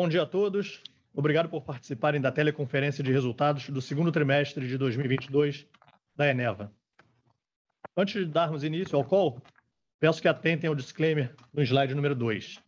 Bom 0.00 0.08
dia 0.08 0.22
a 0.22 0.26
todos. 0.26 0.82
Obrigado 1.12 1.50
por 1.50 1.62
participarem 1.62 2.22
da 2.22 2.32
teleconferência 2.32 3.04
de 3.04 3.12
resultados 3.12 3.68
do 3.68 3.82
segundo 3.82 4.10
trimestre 4.10 4.66
de 4.66 4.78
2022 4.78 5.66
da 6.16 6.26
Eneva. 6.26 6.72
Antes 7.94 8.14
de 8.14 8.24
darmos 8.24 8.64
início 8.64 8.96
ao 8.96 9.04
call, 9.04 9.42
peço 10.00 10.22
que 10.22 10.26
atentem 10.26 10.68
ao 10.68 10.74
disclaimer 10.74 11.36
no 11.52 11.62
slide 11.62 11.94
número 11.94 12.14
2. 12.14 12.62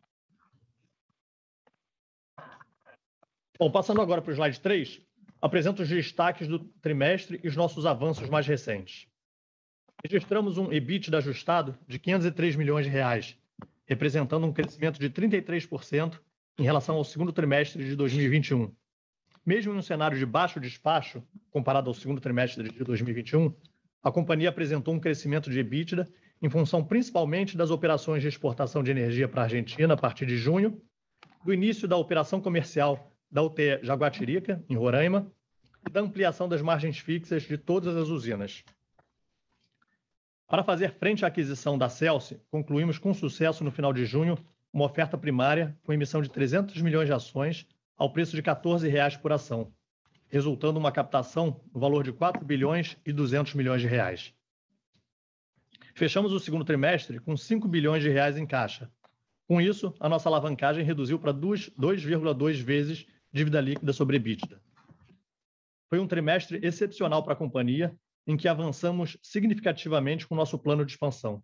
Bom, 3.59 3.71
passando 3.71 4.03
agora 4.03 4.21
para 4.21 4.31
o 4.31 4.35
slide 4.35 4.61
3, 4.61 5.01
apresento 5.41 5.81
os 5.81 5.89
destaques 5.89 6.47
do 6.47 6.59
trimestre 6.59 7.41
e 7.43 7.49
os 7.49 7.57
nossos 7.57 7.87
avanços 7.87 8.29
mais 8.29 8.47
recentes. 8.47 9.09
Registramos 10.05 10.59
um 10.59 10.71
EBITDA 10.71 11.17
ajustado 11.17 11.79
de 11.89 11.99
503 11.99 12.57
milhões 12.57 12.85
de 12.85 12.93
reais, 12.93 13.39
representando 13.87 14.47
um 14.47 14.53
crescimento 14.53 15.01
de 15.01 15.09
33% 15.09 16.21
em 16.59 16.63
relação 16.63 16.97
ao 16.97 17.05
segundo 17.05 17.33
trimestre 17.33 17.85
de 17.85 17.97
2021. 17.97 18.75
Mesmo 19.45 19.73
em 19.73 19.77
um 19.77 19.83
cenário 19.83 20.19
de 20.19 20.25
baixo 20.25 20.61
despacho, 20.61 21.23
comparado 21.51 21.91
ao 21.91 21.95
segundo 21.95 22.21
trimestre 22.21 22.69
de 22.71 22.85
2021, 22.85 23.55
a 24.03 24.11
companhia 24.13 24.49
apresentou 24.49 24.95
um 24.95 25.01
crescimento 25.01 25.51
de 25.51 25.59
EBITDA 25.59 26.09
em 26.41 26.51
função 26.51 26.85
principalmente 26.85 27.57
das 27.57 27.71
operações 27.71 28.23
de 28.23 28.29
exportação 28.29 28.83
de 28.83 28.91
energia 28.91 29.29
para 29.29 29.43
a 29.43 29.45
Argentina 29.45 29.95
a 29.95 29.97
partir 29.97 30.27
de 30.27 30.37
junho, 30.37 30.81
do 31.45 31.55
início 31.55 31.87
da 31.89 31.97
operação 31.97 32.41
comercial 32.41 33.13
da 33.31 33.43
UTE 33.43 33.81
Jaguatirica, 33.83 34.63
em 34.69 34.77
Roraima, 34.77 35.33
e 35.89 35.91
da 35.91 36.01
ampliação 36.01 36.49
das 36.49 36.63
margens 36.63 36.99
fixas 36.99 37.43
de 37.45 37.57
todas 37.57 37.97
as 37.97 38.09
usinas. 38.09 38.65
Para 40.47 40.63
fazer 40.63 40.93
frente 40.93 41.25
à 41.25 41.29
aquisição 41.29 41.79
da 41.79 41.89
Celsi, 41.89 42.41
concluímos 42.51 42.99
com 42.99 43.15
sucesso 43.15 43.65
no 43.65 43.71
final 43.71 43.93
de 43.93 44.05
junho 44.05 44.37
uma 44.73 44.85
oferta 44.85 45.19
primária 45.19 45.77
com 45.83 45.93
emissão 45.93 46.23
de 46.23 46.31
300 46.31 46.81
milhões 46.81 47.07
de 47.07 47.13
ações 47.13 47.67
ao 47.97 48.13
preço 48.13 48.33
de 48.33 48.39
R$ 48.39 48.43
14 48.45 48.91
por 49.21 49.33
ação, 49.33 49.73
resultando 50.29 50.79
uma 50.79 50.91
captação 50.91 51.61
no 51.73 51.81
valor 51.81 52.03
de 52.03 52.13
4 52.13 52.45
bilhões 52.45 52.97
e 53.05 53.13
200 53.13 53.55
milhões 53.55 53.83
de 53.83 53.87
reais. 53.87 54.35
Fechamos 55.95 56.33
o 56.33 56.41
segundo 56.41 56.65
trimestre 56.65 57.19
com 57.19 57.37
5 57.37 57.69
bilhões 57.69 58.03
de 58.03 58.09
reais 58.09 58.39
em 58.39 58.47
caixa. 58.47 58.91
Com 59.47 59.61
isso, 59.61 59.95
a 60.01 60.09
nossa 60.09 60.29
alavancagem 60.29 60.85
reduziu 60.85 61.19
para 61.19 61.35
2.2 61.35 62.63
vezes 62.63 63.07
dívida 63.31 63.61
líquida 63.61 63.93
sobre 63.93 64.17
EBITDA. 64.17 64.61
Foi 65.91 65.99
um 65.99 66.07
trimestre 66.07 66.59
excepcional 66.63 67.23
para 67.23 67.35
a 67.35 67.37
companhia, 67.37 67.95
em 68.27 68.37
que 68.37 68.49
avançamos 68.49 69.19
significativamente 69.23 70.27
com 70.27 70.35
o 70.35 70.39
nosso 70.39 70.59
plano 70.59 70.87
de 70.87 70.93
expansão. 70.93 71.43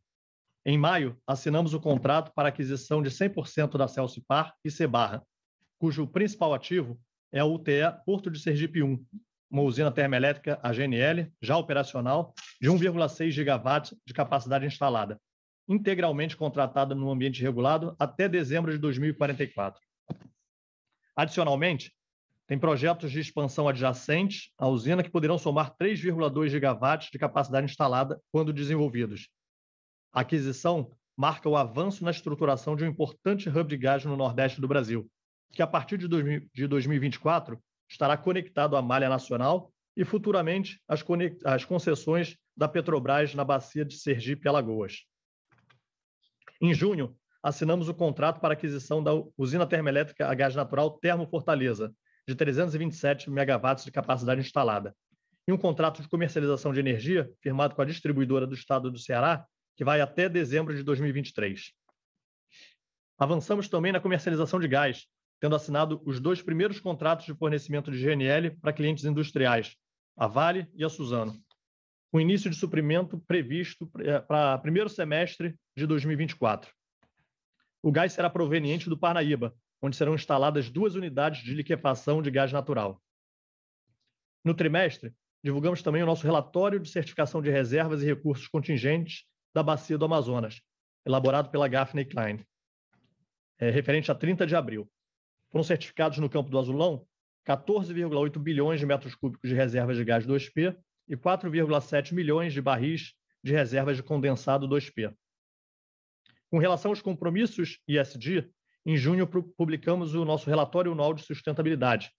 Em 0.71 0.77
maio, 0.77 1.19
assinamos 1.27 1.73
o 1.73 1.81
contrato 1.81 2.31
para 2.35 2.49
a 2.49 2.51
aquisição 2.51 3.01
de 3.01 3.09
100% 3.09 3.79
da 3.79 3.89
Celcipar 3.89 4.53
e 4.63 4.71
Cebarra, 4.71 5.27
cujo 5.79 6.07
principal 6.07 6.53
ativo 6.53 7.01
é 7.33 7.41
a 7.41 7.47
UTE 7.47 7.81
Porto 8.05 8.31
de 8.31 8.39
Sergipe 8.39 8.83
1, 8.83 9.03
uma 9.51 9.63
usina 9.63 9.91
termoelétrica 9.91 10.61
AGNL, 10.63 11.33
já 11.41 11.57
operacional, 11.57 12.35
de 12.61 12.69
1,6 12.69 13.31
gigawatts 13.31 13.97
de 14.07 14.13
capacidade 14.13 14.67
instalada, 14.67 15.19
integralmente 15.67 16.37
contratada 16.37 16.95
no 16.95 17.11
ambiente 17.11 17.41
regulado 17.41 17.97
até 17.99 18.29
dezembro 18.29 18.71
de 18.71 18.77
2044. 18.77 19.81
Adicionalmente, 21.17 21.95
tem 22.47 22.59
projetos 22.59 23.11
de 23.11 23.21
expansão 23.21 23.67
adjacentes 23.69 24.53
à 24.59 24.69
usina 24.69 25.03
que 25.03 25.09
poderão 25.09 25.39
somar 25.39 25.75
3,2 25.79 26.51
gigawatts 26.51 27.09
de 27.11 27.19
capacidade 27.19 27.65
instalada 27.65 28.21
quando 28.31 28.53
desenvolvidos, 28.53 29.31
a 30.13 30.21
aquisição 30.21 30.91
marca 31.17 31.49
o 31.49 31.57
avanço 31.57 32.05
na 32.05 32.11
estruturação 32.11 32.77
de 32.77 32.85
um 32.85 32.89
importante 32.89 33.49
hub 33.49 33.69
de 33.69 33.77
gás 33.77 34.05
no 34.05 34.17
Nordeste 34.17 34.61
do 34.61 34.69
Brasil, 34.69 35.11
que 35.53 35.63
a 35.63 35.67
partir 35.67 35.99
de 35.99 36.67
2024 36.67 37.59
estará 37.89 38.17
conectado 38.17 38.77
à 38.77 38.83
malha 38.83 39.09
nacional 39.09 39.73
e 39.97 40.05
futuramente 40.05 40.81
às, 40.87 41.05
às 41.45 41.65
concessões 41.65 42.37
da 42.57 42.69
Petrobras 42.69 43.35
na 43.35 43.45
bacia 43.45 43.85
de 43.85 43.95
Sergipe 43.95 44.47
e 44.47 44.49
Alagoas. 44.49 45.05
Em 46.61 46.73
junho, 46.73 47.17
assinamos 47.43 47.89
o 47.89 47.95
contrato 47.95 48.41
para 48.41 48.55
aquisição 48.55 49.03
da 49.03 49.11
usina 49.37 49.67
termoelétrica 49.67 50.29
a 50.29 50.35
gás 50.35 50.55
natural 50.55 50.99
Termo 50.99 51.27
Fortaleza, 51.27 51.93
de 52.27 52.35
327 52.35 53.31
megawatts 53.31 53.85
de 53.85 53.91
capacidade 53.91 54.41
instalada, 54.41 54.95
e 55.47 55.53
um 55.53 55.57
contrato 55.57 56.03
de 56.03 56.09
comercialização 56.09 56.73
de 56.73 56.79
energia 56.79 57.29
firmado 57.41 57.75
com 57.75 57.83
a 57.83 57.85
distribuidora 57.85 58.47
do 58.47 58.55
estado 58.55 58.91
do 58.91 58.99
Ceará 58.99 59.45
que 59.79 59.85
vai 59.85 60.01
até 60.01 60.29
dezembro 60.29 60.75
de 60.75 60.83
2023. 60.83 61.73
Avançamos 63.17 63.69
também 63.69 63.93
na 63.93 64.01
comercialização 64.01 64.59
de 64.59 64.67
gás, 64.67 65.07
tendo 65.41 65.55
assinado 65.55 66.03
os 66.05 66.19
dois 66.19 66.43
primeiros 66.43 66.81
contratos 66.81 67.27
de 67.27 67.35
fornecimento 67.35 67.89
de 67.89 68.03
GNL 68.03 68.57
para 68.61 68.73
clientes 68.73 69.05
industriais, 69.05 69.77
a 70.17 70.27
Vale 70.27 70.67
e 70.75 70.85
a 70.85 70.89
Suzano, 70.89 71.41
com 72.11 72.21
início 72.21 72.51
de 72.51 72.57
suprimento 72.57 73.21
previsto 73.21 73.89
eh, 74.01 74.19
para 74.19 74.59
primeiro 74.59 74.89
semestre 74.89 75.55
de 75.77 75.87
2024. 75.87 76.73
O 77.81 77.93
gás 77.93 78.13
será 78.13 78.29
proveniente 78.29 78.89
do 78.89 78.99
Parnaíba, 78.99 79.55
onde 79.81 79.95
serão 79.95 80.17
instaladas 80.17 80.69
duas 80.69 80.97
unidades 80.97 81.45
de 81.45 81.55
liquefação 81.55 82.21
de 82.21 82.33
gás 82.33 82.51
natural. 82.51 83.01
No 84.45 84.55
trimestre, 84.55 85.15
divulgamos 85.41 85.83
também 85.83 86.03
o 86.03 86.07
nosso 86.07 86.25
relatório 86.25 86.81
de 86.81 86.91
certificação 86.91 87.41
de 87.41 87.49
reservas 87.49 88.03
e 88.03 88.07
recursos 88.07 88.49
contingentes 88.49 89.25
da 89.59 89.63
Bacia 89.65 89.99
do 89.99 90.05
Amazonas, 90.05 90.63
elaborado 91.05 91.51
pela 91.51 91.67
Gaffney 91.67 92.05
Klein, 92.05 92.47
é, 93.59 93.71
referente 93.71 94.09
a 94.09 94.15
30 94.15 94.47
de 94.47 94.55
abril. 94.55 94.89
Foram 95.51 95.65
certificados 95.65 96.19
no 96.19 96.31
campo 96.31 96.49
do 96.49 96.59
Azulão 96.61 97.05
14,8 97.45 98.39
bilhões 98.39 98.79
de 98.79 98.87
metros 98.87 99.17
cúbicos 99.17 99.51
de 99.51 99.57
reservas 99.57 99.97
de 99.97 100.05
gás 100.05 100.25
2P 100.25 100.77
e 101.09 101.17
4,7 101.17 102.15
milhões 102.15 102.53
de 102.53 102.63
barris 102.63 103.15
de 103.43 103.53
reservas 103.53 103.97
de 103.97 104.03
condensado 104.03 104.69
2P. 104.69 105.13
Com 106.49 106.59
relação 106.59 106.93
aos 106.93 107.03
compromissos 107.03 107.81
ISD, 107.89 108.49
em 108.87 108.97
junho 108.97 109.27
publicamos 109.27 110.15
o 110.15 110.25
nosso 110.25 110.49
relatório 110.49 110.93
anual 110.93 111.13
de 111.15 111.23
sustentabilidade, 111.23 112.13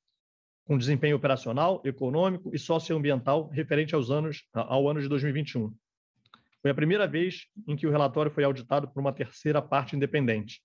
com 0.65 0.77
desempenho 0.77 1.15
operacional, 1.15 1.81
econômico 1.85 2.53
e 2.53 2.59
socioambiental 2.59 3.47
referente 3.47 3.95
aos 3.95 4.11
anos, 4.11 4.43
ao 4.53 4.89
ano 4.89 5.01
de 5.01 5.07
2021. 5.07 5.73
Foi 6.61 6.71
a 6.71 6.75
primeira 6.75 7.07
vez 7.07 7.47
em 7.67 7.75
que 7.75 7.87
o 7.87 7.91
relatório 7.91 8.31
foi 8.31 8.43
auditado 8.43 8.87
por 8.89 8.99
uma 8.99 9.13
terceira 9.13 9.61
parte 9.61 9.95
independente. 9.95 10.61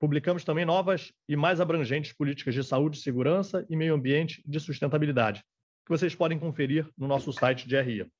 Publicamos 0.00 0.44
também 0.44 0.64
novas 0.64 1.12
e 1.28 1.36
mais 1.36 1.60
abrangentes 1.60 2.12
políticas 2.12 2.54
de 2.54 2.64
saúde, 2.64 2.98
segurança 2.98 3.66
e 3.68 3.76
meio 3.76 3.94
ambiente 3.94 4.42
de 4.46 4.58
sustentabilidade, 4.58 5.42
que 5.84 5.90
vocês 5.90 6.14
podem 6.14 6.38
conferir 6.38 6.88
no 6.96 7.06
nosso 7.06 7.32
site 7.32 7.68
de 7.68 7.80
RI. 7.80 8.10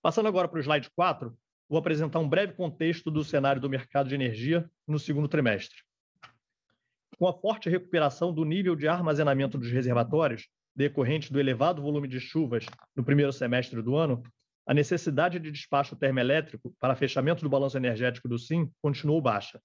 Passando 0.00 0.28
agora 0.28 0.48
para 0.48 0.58
o 0.58 0.62
slide 0.62 0.90
4, 0.94 1.36
vou 1.68 1.78
apresentar 1.78 2.20
um 2.20 2.28
breve 2.28 2.52
contexto 2.52 3.10
do 3.10 3.24
cenário 3.24 3.60
do 3.60 3.70
mercado 3.70 4.08
de 4.08 4.14
energia 4.14 4.70
no 4.86 4.98
segundo 4.98 5.28
trimestre. 5.28 5.78
Com 7.18 7.26
a 7.26 7.32
forte 7.32 7.68
recuperação 7.68 8.32
do 8.32 8.44
nível 8.44 8.76
de 8.76 8.86
armazenamento 8.86 9.56
dos 9.56 9.70
reservatórios, 9.70 10.48
decorrente 10.74 11.32
do 11.32 11.40
elevado 11.40 11.80
volume 11.80 12.08
de 12.08 12.20
chuvas 12.20 12.66
no 12.94 13.04
primeiro 13.04 13.32
semestre 13.32 13.80
do 13.80 13.96
ano, 13.96 14.22
a 14.66 14.72
necessidade 14.72 15.38
de 15.38 15.50
despacho 15.50 15.94
termoelétrico 15.96 16.74
para 16.80 16.96
fechamento 16.96 17.42
do 17.42 17.50
balanço 17.50 17.76
energético 17.76 18.28
do 18.28 18.38
SIM 18.38 18.70
continuou 18.80 19.20
baixa. 19.20 19.60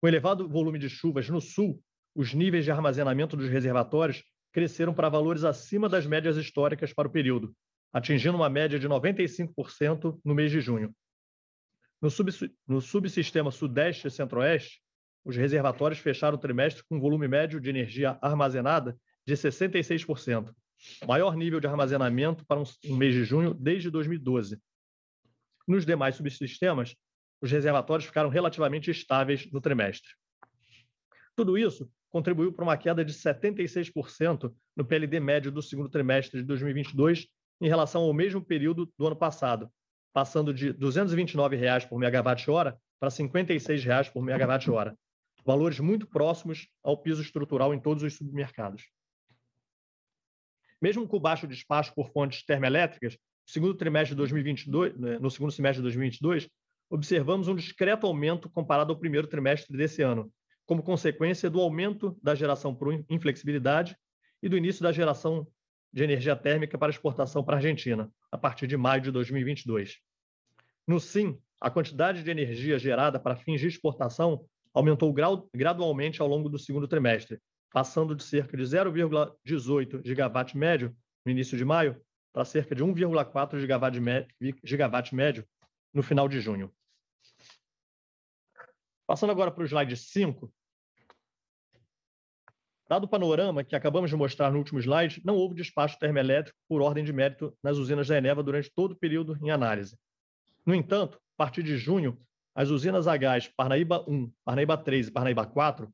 Com 0.00 0.08
elevado 0.08 0.48
volume 0.48 0.78
de 0.78 0.88
chuvas 0.88 1.28
no 1.28 1.40
sul, 1.40 1.82
os 2.14 2.34
níveis 2.34 2.64
de 2.64 2.70
armazenamento 2.70 3.36
dos 3.36 3.48
reservatórios 3.48 4.22
cresceram 4.52 4.92
para 4.92 5.08
valores 5.08 5.44
acima 5.44 5.88
das 5.88 6.06
médias 6.06 6.36
históricas 6.36 6.92
para 6.92 7.08
o 7.08 7.10
período, 7.10 7.54
atingindo 7.92 8.36
uma 8.36 8.50
média 8.50 8.78
de 8.78 8.88
95% 8.88 10.20
no 10.24 10.34
mês 10.34 10.50
de 10.50 10.60
junho. 10.60 10.94
No, 12.00 12.10
sub, 12.10 12.30
no 12.66 12.80
subsistema 12.80 13.50
Sudeste 13.50 14.08
e 14.08 14.10
Centro-Oeste, 14.10 14.82
os 15.24 15.36
reservatórios 15.36 16.00
fecharam 16.00 16.36
o 16.36 16.40
trimestre 16.40 16.82
com 16.84 16.96
um 16.96 17.00
volume 17.00 17.28
médio 17.28 17.60
de 17.60 17.70
energia 17.70 18.18
armazenada 18.20 18.98
de 19.24 19.34
66%, 19.34 20.52
maior 21.06 21.36
nível 21.36 21.60
de 21.60 21.66
armazenamento 21.66 22.44
para 22.46 22.60
um, 22.60 22.96
mês 22.96 23.14
de 23.14 23.24
junho 23.24 23.54
desde 23.54 23.90
2012. 23.90 24.60
Nos 25.66 25.86
demais 25.86 26.16
subsistemas, 26.16 26.94
os 27.40 27.50
reservatórios 27.50 28.06
ficaram 28.06 28.28
relativamente 28.28 28.90
estáveis 28.90 29.50
no 29.50 29.60
trimestre. 29.60 30.10
Tudo 31.34 31.56
isso 31.56 31.90
contribuiu 32.10 32.52
para 32.52 32.64
uma 32.64 32.76
queda 32.76 33.04
de 33.04 33.12
76% 33.12 34.52
no 34.76 34.84
PLD 34.84 35.18
médio 35.18 35.50
do 35.50 35.62
segundo 35.62 35.88
trimestre 35.88 36.40
de 36.40 36.46
2022 36.46 37.26
em 37.60 37.68
relação 37.68 38.02
ao 38.02 38.12
mesmo 38.12 38.44
período 38.44 38.92
do 38.98 39.06
ano 39.06 39.16
passado, 39.16 39.70
passando 40.12 40.52
de 40.52 40.72
229 40.72 41.56
reais 41.56 41.84
por 41.84 41.98
megawatt-hora 41.98 42.76
para 43.00 43.10
56 43.10 43.84
reais 43.84 44.08
por 44.08 44.22
megawatt-hora, 44.22 44.96
valores 45.44 45.80
muito 45.80 46.06
próximos 46.06 46.68
ao 46.84 46.96
piso 46.96 47.22
estrutural 47.22 47.72
em 47.72 47.80
todos 47.80 48.02
os 48.02 48.14
submercados. 48.14 48.84
Mesmo 50.82 51.06
com 51.06 51.16
o 51.16 51.20
baixo 51.20 51.46
despacho 51.46 51.94
por 51.94 52.10
fontes 52.10 52.44
termoelétricas, 52.44 53.14
no 53.14 53.52
segundo 53.52 53.74
trimestre 53.74 54.14
de 54.14 54.16
2022, 54.16 54.98
né, 54.98 55.18
no 55.20 55.30
segundo 55.30 55.52
semestre 55.52 55.78
de 55.78 55.82
2022, 55.84 56.48
observamos 56.90 57.46
um 57.46 57.54
discreto 57.54 58.04
aumento 58.04 58.50
comparado 58.50 58.92
ao 58.92 58.98
primeiro 58.98 59.28
trimestre 59.28 59.76
desse 59.76 60.02
ano, 60.02 60.32
como 60.66 60.82
consequência 60.82 61.48
do 61.48 61.60
aumento 61.60 62.18
da 62.20 62.34
geração 62.34 62.74
por 62.74 62.92
inflexibilidade 63.08 63.96
e 64.42 64.48
do 64.48 64.56
início 64.56 64.82
da 64.82 64.90
geração 64.90 65.46
de 65.92 66.02
energia 66.02 66.34
térmica 66.34 66.76
para 66.76 66.90
exportação 66.90 67.44
para 67.44 67.56
a 67.56 67.58
Argentina, 67.58 68.10
a 68.32 68.36
partir 68.36 68.66
de 68.66 68.76
maio 68.76 69.02
de 69.02 69.12
2022. 69.12 69.98
No 70.84 70.98
SIM, 70.98 71.38
a 71.60 71.70
quantidade 71.70 72.24
de 72.24 72.30
energia 72.30 72.76
gerada 72.76 73.20
para 73.20 73.36
fins 73.36 73.60
de 73.60 73.68
exportação 73.68 74.44
aumentou 74.74 75.14
gradualmente 75.54 76.20
ao 76.20 76.26
longo 76.26 76.48
do 76.48 76.58
segundo 76.58 76.88
trimestre, 76.88 77.38
passando 77.72 78.14
de 78.14 78.22
cerca 78.22 78.56
de 78.56 78.62
0,18 78.62 80.04
gigawatt 80.04 80.56
médio 80.56 80.94
no 81.24 81.32
início 81.32 81.56
de 81.56 81.64
maio 81.64 82.00
para 82.32 82.44
cerca 82.44 82.74
de 82.74 82.84
1,4 82.84 83.58
gigawatt, 83.58 83.98
gigawatt 84.62 85.14
médio 85.14 85.46
no 85.92 86.02
final 86.02 86.28
de 86.28 86.40
junho. 86.40 86.72
Passando 89.06 89.30
agora 89.30 89.50
para 89.50 89.62
o 89.62 89.66
slide 89.66 89.96
5. 89.96 90.52
Dado 92.88 93.04
o 93.04 93.08
panorama 93.08 93.64
que 93.64 93.74
acabamos 93.74 94.10
de 94.10 94.16
mostrar 94.16 94.50
no 94.50 94.58
último 94.58 94.80
slide, 94.80 95.22
não 95.24 95.36
houve 95.36 95.54
despacho 95.54 95.98
termoelétrico 95.98 96.58
por 96.68 96.82
ordem 96.82 97.04
de 97.04 97.12
mérito 97.12 97.56
nas 97.62 97.78
usinas 97.78 98.08
da 98.08 98.18
Eneva 98.18 98.42
durante 98.42 98.70
todo 98.70 98.92
o 98.92 98.96
período 98.96 99.36
em 99.42 99.50
análise. 99.50 99.98
No 100.64 100.74
entanto, 100.74 101.16
a 101.16 101.36
partir 101.36 101.62
de 101.62 101.76
junho, 101.76 102.18
as 102.54 102.68
usinas 102.68 103.06
a 103.06 103.16
gás 103.16 103.48
Parnaíba 103.48 104.04
1, 104.06 104.32
Parnaíba 104.44 104.76
3 104.76 105.08
e 105.08 105.10
Parnaíba 105.10 105.46
4 105.46 105.92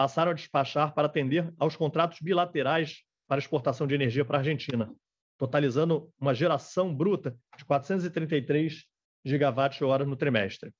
passaram 0.00 0.30
a 0.30 0.34
despachar 0.34 0.94
para 0.94 1.08
atender 1.08 1.52
aos 1.58 1.76
contratos 1.76 2.20
bilaterais 2.22 3.02
para 3.28 3.38
exportação 3.38 3.86
de 3.86 3.94
energia 3.94 4.24
para 4.24 4.38
a 4.38 4.40
Argentina, 4.40 4.90
totalizando 5.36 6.10
uma 6.18 6.32
geração 6.32 6.94
bruta 6.94 7.36
de 7.54 7.66
433 7.66 8.86
gigawatt-hora 9.22 10.06
no 10.06 10.16
trimestre. 10.16 10.72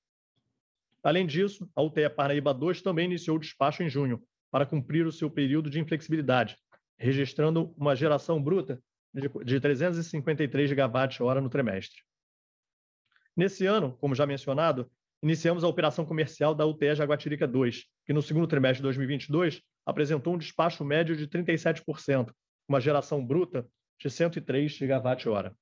Além 1.03 1.27
disso, 1.27 1.71
a 1.77 1.83
UTE 1.83 2.09
Parnaíba 2.09 2.55
2 2.55 2.81
também 2.81 3.05
iniciou 3.05 3.37
o 3.37 3.39
despacho 3.39 3.83
em 3.83 3.91
junho, 3.91 4.25
para 4.51 4.65
cumprir 4.65 5.07
o 5.07 5.13
seu 5.13 5.31
período 5.31 5.69
de 5.69 5.79
inflexibilidade, 5.79 6.57
registrando 6.97 7.75
uma 7.77 7.95
geração 7.95 8.43
bruta 8.43 8.83
de 9.45 9.61
353 9.61 10.67
gigawatt-hora 10.67 11.43
no 11.43 11.51
trimestre. 11.51 12.01
Nesse 13.37 13.67
ano, 13.67 13.99
como 13.99 14.15
já 14.15 14.25
mencionado, 14.25 14.91
iniciamos 15.23 15.63
a 15.65 15.69
operação 15.69 16.05
comercial 16.05 16.55
da 16.55 16.65
UTE 16.65 16.95
Jaguatirica 16.95 17.47
2, 17.47 17.85
que 18.07 18.13
no 18.13 18.23
segundo 18.23 18.47
trimestre 18.47 18.79
de 18.79 18.85
2022 18.85 19.63
apresentou 19.85 20.35
um 20.35 20.39
despacho 20.39 20.85
médio 20.85 21.17
de 21.17 21.27
37%, 21.27 22.33
uma 22.69 22.81
geração 22.81 23.25
bruta 23.25 23.67
de 23.99 24.09
103 24.09 24.73
gigawatt-hora. 24.73 25.55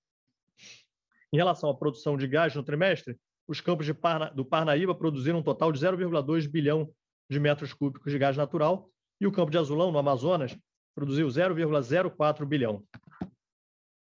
Em 1.33 1.37
relação 1.37 1.69
à 1.69 1.75
produção 1.77 2.17
de 2.17 2.27
gás 2.27 2.55
no 2.55 2.63
trimestre, 2.63 3.19
os 3.47 3.61
campos 3.61 3.91
Parna, 3.93 4.31
do 4.31 4.45
Parnaíba 4.45 4.95
produziram 4.95 5.41
um 5.41 5.43
total 5.43 5.73
de 5.73 5.81
0,2 5.81 6.47
bilhão 6.49 6.91
de 7.31 7.41
metros 7.41 7.73
cúbicos 7.73 8.13
de 8.13 8.19
gás 8.19 8.37
natural 8.37 8.91
e 9.21 9.27
o 9.27 9.33
campo 9.33 9.51
de 9.51 9.59
Azulão, 9.59 9.91
no 9.91 9.99
Amazonas, 9.99 10.57
produziu 10.95 11.27
0,04 11.27 12.45
bilhão. 12.47 12.85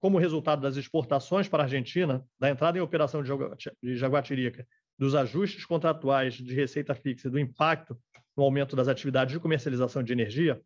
Como 0.01 0.19
resultado 0.19 0.63
das 0.63 0.77
exportações 0.77 1.49
para 1.49 1.63
a 1.63 1.67
Argentina, 1.67 2.25
da 2.39 2.51
entrada 2.51 2.79
em 2.79 2.81
operação 2.81 3.23
de 3.23 3.97
Jaguatirica 3.97 4.67
dos 4.99 5.15
ajustes 5.15 5.65
contratuais 5.65 6.35
de 6.35 6.55
receita 6.55 6.95
fixa 6.95 7.29
e 7.29 7.31
do 7.31 7.39
impacto 7.39 7.97
no 8.37 8.43
aumento 8.43 8.75
das 8.75 8.89
atividades 8.89 9.33
de 9.33 9.41
comercialização 9.41 10.03
de 10.03 10.13
energia, 10.13 10.61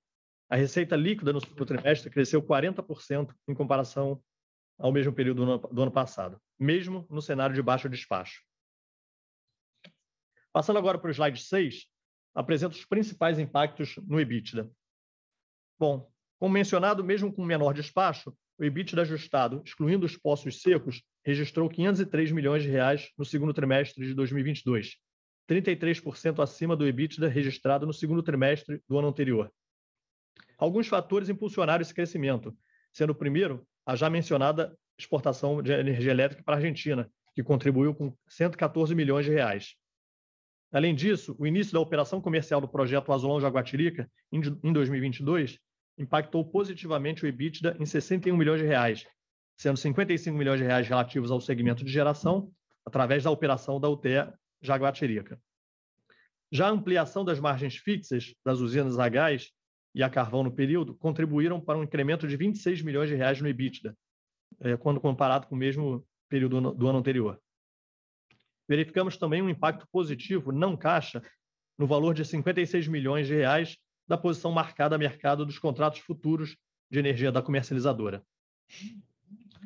a 0.49 0.57
receita 0.57 0.97
líquida 0.97 1.33
no 1.33 1.41
trimestre 1.41 2.11
cresceu 2.11 2.43
40% 2.43 3.35
em 3.49 3.55
comparação 3.55 4.23
ao 4.79 4.93
mesmo 4.93 5.13
período 5.13 5.45
do 5.45 5.53
ano, 5.53 5.59
do 5.59 5.83
ano 5.83 5.91
passado, 5.91 6.41
mesmo 6.59 7.07
no 7.09 7.23
cenário 7.23 7.55
de 7.55 7.63
baixo 7.63 7.89
despacho. 7.89 8.43
Passando 10.53 10.79
agora 10.79 10.99
para 10.99 11.09
o 11.09 11.13
slide 11.13 11.41
6, 11.41 11.87
apresenta 12.35 12.75
os 12.75 12.85
principais 12.85 13.39
impactos 13.39 13.97
no 14.07 14.21
EBITDA. 14.21 14.71
Bom, 15.79 16.11
como 16.39 16.53
mencionado, 16.53 17.05
mesmo 17.05 17.33
com 17.33 17.45
menor 17.45 17.73
despacho, 17.73 18.37
o 18.59 18.65
EBITDA 18.65 19.03
ajustado, 19.03 19.63
excluindo 19.65 20.05
os 20.05 20.17
poços 20.17 20.61
secos, 20.61 21.03
registrou 21.25 21.69
503 21.69 22.33
milhões 22.33 22.63
de 22.63 22.69
reais 22.69 23.11
no 23.17 23.25
segundo 23.25 23.55
trimestre 23.55 24.05
de 24.05 24.15
2022, 24.15 24.97
33% 25.49 26.43
acima 26.43 26.77
do 26.77 26.87
EBITDA 26.87 27.29
registrado 27.29 27.87
no 27.87 27.93
segundo 27.93 28.23
trimestre 28.23 28.81
do 28.89 28.99
ano 28.99 29.09
anterior. 29.09 29.53
Alguns 30.59 30.89
fatores 30.89 31.29
impulsionaram 31.29 31.83
esse 31.83 31.95
crescimento, 31.95 32.57
sendo 32.93 33.11
o 33.11 33.15
primeiro 33.15 33.67
a 33.85 33.97
já 33.97 34.09
mencionada 34.09 34.77
exportação 34.99 35.63
de 35.63 35.73
energia 35.73 36.13
elétrica 36.13 36.43
para 36.45 36.55
a 36.55 36.59
Argentina, 36.59 37.11
que 37.35 37.43
contribuiu 37.43 37.95
com 37.95 38.15
114 38.29 38.95
milhões 38.95 39.25
de 39.25 39.33
reais. 39.33 39.75
Além 40.71 40.95
disso, 40.95 41.35
o 41.39 41.47
início 41.47 41.73
da 41.73 41.81
operação 41.81 42.21
comercial 42.21 42.61
do 42.61 42.69
projeto 42.69 43.13
Azulão 43.13 43.41
Jaguatirica, 43.41 44.11
em 44.31 44.73
2022, 44.73 45.59
impactou 45.99 46.45
positivamente 46.45 47.25
o 47.25 47.29
EBITDA 47.29 47.77
em 47.79 47.85
61 47.85 48.37
milhões 48.37 48.61
de 48.61 48.67
reais, 48.67 49.07
sendo 49.57 49.77
55 49.77 50.37
milhões 50.37 50.61
de 50.61 50.67
reais 50.67 50.89
relativos 50.89 51.31
ao 51.31 51.41
segmento 51.41 51.85
de 51.85 51.93
geração, 51.93 52.53
através 52.85 53.25
da 53.25 53.31
operação 53.31 53.81
da 53.81 53.89
UTE 53.89 54.33
Jaguatirica. 54.61 55.41
Já 56.51 56.67
a 56.67 56.71
ampliação 56.71 57.25
das 57.25 57.41
margens 57.41 57.77
fixas 57.77 58.35
das 58.45 58.61
usinas 58.61 58.99
a 58.99 59.09
gás 59.09 59.51
e 59.95 60.03
a 60.03 60.11
carvão 60.11 60.43
no 60.43 60.53
período 60.53 60.95
contribuíram 60.95 61.61
para 61.61 61.79
um 61.79 61.83
incremento 61.83 62.27
de 62.27 62.37
26 62.37 62.83
milhões 62.83 63.09
de 63.09 63.15
reais 63.15 63.41
no 63.41 63.49
EBITDA, 63.49 63.97
eh, 64.61 64.77
quando 64.77 65.01
comparado 65.01 65.47
com 65.47 65.55
o 65.55 65.59
mesmo 65.59 66.07
período 66.29 66.73
do 66.73 66.89
ano 66.89 66.99
anterior. 66.99 67.41
Verificamos 68.69 69.17
também 69.17 69.43
um 69.43 69.51
impacto 69.51 69.87
positivo 69.91 70.53
não 70.53 70.77
caixa 70.77 71.23
no 71.79 71.87
valor 71.87 72.15
de 72.15 72.25
56 72.25 72.89
milhões 72.89 73.27
de 73.27 73.35
reais 73.35 73.77
da 74.07 74.17
posição 74.17 74.51
marcada 74.53 74.95
a 74.95 74.99
mercado 74.99 75.45
dos 75.45 75.59
contratos 75.59 76.01
futuros 76.01 76.57
de 76.91 76.99
energia 76.99 77.33
da 77.33 77.43
comercializadora. 77.43 78.25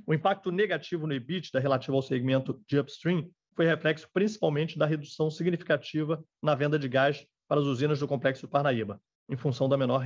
O 0.05 0.13
impacto 0.13 0.51
negativo 0.51 1.07
no 1.07 1.15
EBITDA 1.15 1.61
relativo 1.61 1.97
ao 1.97 2.03
segmento 2.03 2.61
de 2.69 2.79
upstream 2.79 3.31
foi 3.55 3.65
reflexo 3.65 4.09
principalmente 4.13 4.79
da 4.79 4.85
redução 4.85 5.31
significativa 5.31 6.23
na 6.43 6.55
venda 6.55 6.79
de 6.79 6.89
gás 6.89 7.27
para 7.49 7.61
as 7.61 7.67
usinas 7.67 8.01
do 8.01 8.09
complexo 8.09 8.49
Parnaíba, 8.49 9.01
em 9.29 9.37
função 9.37 9.69
da 9.69 9.77
menor, 9.79 10.05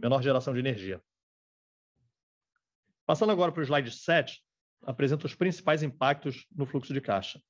menor 0.00 0.22
geração 0.22 0.52
de 0.52 0.58
energia. 0.58 1.00
Passando 3.06 3.30
agora 3.30 3.52
para 3.52 3.60
o 3.60 3.64
slide 3.64 3.90
7, 3.90 4.42
apresenta 4.82 5.26
os 5.26 5.34
principais 5.34 5.82
impactos 5.82 6.46
no 6.54 6.66
fluxo 6.66 6.92
de 6.92 7.00
caixa. 7.00 7.40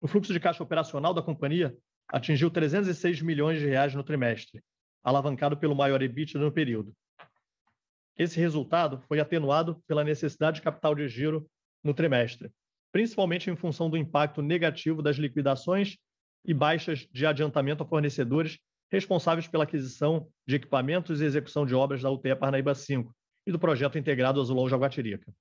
O 0.00 0.06
fluxo 0.06 0.32
de 0.32 0.38
caixa 0.38 0.62
operacional 0.62 1.14
da 1.14 1.22
companhia 1.22 1.76
atingiu 2.08 2.50
306 2.50 3.22
milhões 3.22 3.58
de 3.58 3.66
reais 3.66 3.94
no 3.94 4.04
trimestre, 4.04 4.62
alavancado 5.02 5.56
pelo 5.56 5.74
maior 5.74 6.02
EBITDA 6.02 6.38
no 6.38 6.52
período. 6.52 6.94
Esse 8.18 8.40
resultado 8.40 8.98
foi 9.06 9.20
atenuado 9.20 9.82
pela 9.86 10.02
necessidade 10.02 10.56
de 10.56 10.62
capital 10.62 10.94
de 10.94 11.06
giro 11.08 11.46
no 11.84 11.92
trimestre, 11.92 12.50
principalmente 12.90 13.50
em 13.50 13.56
função 13.56 13.90
do 13.90 13.96
impacto 13.96 14.40
negativo 14.40 15.02
das 15.02 15.16
liquidações 15.16 15.96
e 16.44 16.54
baixas 16.54 17.06
de 17.12 17.26
adiantamento 17.26 17.82
a 17.82 17.86
fornecedores 17.86 18.58
responsáveis 18.90 19.46
pela 19.46 19.64
aquisição 19.64 20.28
de 20.46 20.56
equipamentos 20.56 21.20
e 21.20 21.24
execução 21.24 21.66
de 21.66 21.74
obras 21.74 22.02
da 22.02 22.10
UTE 22.10 22.34
Parnaíba 22.36 22.74
5 22.74 23.14
e 23.46 23.52
do 23.52 23.58
projeto 23.58 23.98
integrado 23.98 24.40
Azulão 24.40 24.68
Jaguatirica. 24.68 25.32